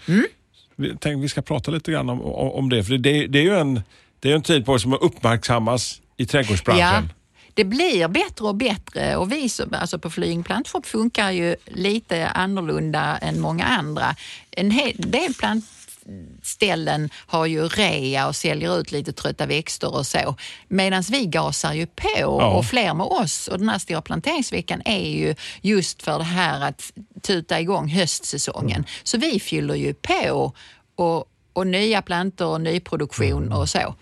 Vi 0.75 0.87
tänkte 0.89 1.15
vi 1.15 1.29
ska 1.29 1.41
prata 1.41 1.71
lite 1.71 1.91
grann 1.91 2.09
om, 2.09 2.21
om 2.21 2.51
om 2.51 2.69
det, 2.69 2.83
för 2.83 2.97
det, 2.97 3.27
det 3.27 3.39
är 3.39 3.43
ju 3.43 3.57
en, 3.57 3.81
det 4.21 4.31
är 4.31 4.35
en 4.35 4.41
tid 4.41 4.65
på 4.65 4.79
som 4.79 4.93
uppmärksammas 4.93 6.01
i 6.17 6.25
trädgårdsbranschen. 6.25 7.13
det 7.53 7.65
blir 7.65 8.07
bättre 8.07 8.45
och 8.45 8.55
bättre 8.55 9.15
och 9.15 9.31
vi 9.31 9.49
som, 9.49 9.73
alltså 9.73 9.99
på 9.99 10.09
Flying 10.09 10.43
Plantshop 10.43 10.85
funkar 10.85 11.31
ju 11.31 11.55
lite 11.65 12.27
annorlunda 12.27 13.17
än 13.17 13.39
många 13.41 13.65
andra. 13.65 14.15
En 14.51 14.71
hel 14.71 14.93
del 14.97 15.33
plantställen 15.33 17.09
har 17.15 17.45
ju 17.45 17.67
rea 17.67 18.27
och 18.27 18.35
säljer 18.35 18.79
ut 18.79 18.91
lite 18.91 19.13
trötta 19.13 19.45
växter 19.45 19.95
och 19.95 20.07
så. 20.07 20.35
Medan 20.67 21.03
vi 21.11 21.25
gasar 21.25 21.73
ju 21.73 21.85
på 21.85 22.31
och 22.31 22.65
fler 22.65 22.93
med 22.93 23.05
oss. 23.07 23.47
Och 23.47 23.59
den 23.59 23.69
här 23.69 23.79
stora 23.79 24.01
planteringsveckan 24.01 24.81
är 24.85 25.09
ju 25.09 25.35
just 25.61 26.03
för 26.03 26.17
det 26.17 26.23
här 26.23 26.61
att 26.61 26.91
tuta 27.21 27.59
igång 27.59 27.87
höstsäsongen. 27.89 28.85
Så 29.03 29.17
vi 29.17 29.39
fyller 29.39 29.75
ju 29.75 29.93
på 29.93 30.53
och, 30.95 31.25
och 31.53 31.67
nya 31.67 32.01
plantor 32.01 32.47
och 32.47 32.61
nyproduktion 32.61 33.51
och 33.51 33.69
så. 33.69 33.95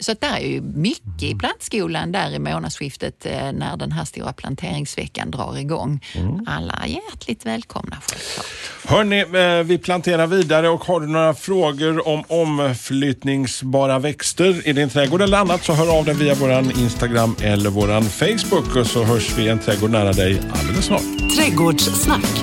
Så 0.00 0.12
att 0.12 0.20
där 0.20 0.36
är 0.36 0.46
ju 0.46 0.60
mycket 0.60 1.22
i 1.22 1.34
plantskolan 1.34 2.12
där 2.12 2.34
i 2.34 2.38
månadsskiftet 2.38 3.26
eh, 3.26 3.52
när 3.52 3.76
den 3.76 3.92
här 3.92 4.04
stora 4.04 4.32
planteringsveckan 4.32 5.30
drar 5.30 5.58
igång. 5.58 6.00
Alla 6.46 6.72
är 6.72 6.88
hjärtligt 6.88 7.46
välkomna 7.46 7.96
självklart. 8.00 8.46
Hörni, 8.84 9.20
eh, 9.20 9.66
vi 9.66 9.78
planterar 9.78 10.26
vidare 10.26 10.68
och 10.68 10.84
har 10.84 11.00
du 11.00 11.06
några 11.06 11.34
frågor 11.34 12.08
om 12.08 12.24
omflyttningsbara 12.28 13.98
växter 13.98 14.68
i 14.68 14.72
din 14.72 14.88
trädgård 14.88 15.22
eller 15.22 15.38
annat 15.38 15.64
så 15.64 15.72
hör 15.72 15.98
av 15.98 16.04
dig 16.04 16.14
via 16.14 16.34
våran 16.34 16.70
Instagram 16.70 17.36
eller 17.42 17.70
våran 17.70 18.02
Facebook 18.02 18.76
och 18.76 18.86
så 18.86 19.04
hörs 19.04 19.38
vi 19.38 19.42
i 19.42 19.48
en 19.48 19.58
trädgård 19.58 19.90
nära 19.90 20.12
dig 20.12 20.40
alldeles 20.52 20.84
snart. 20.84 21.02
Trädgårdssnack. 21.36 22.42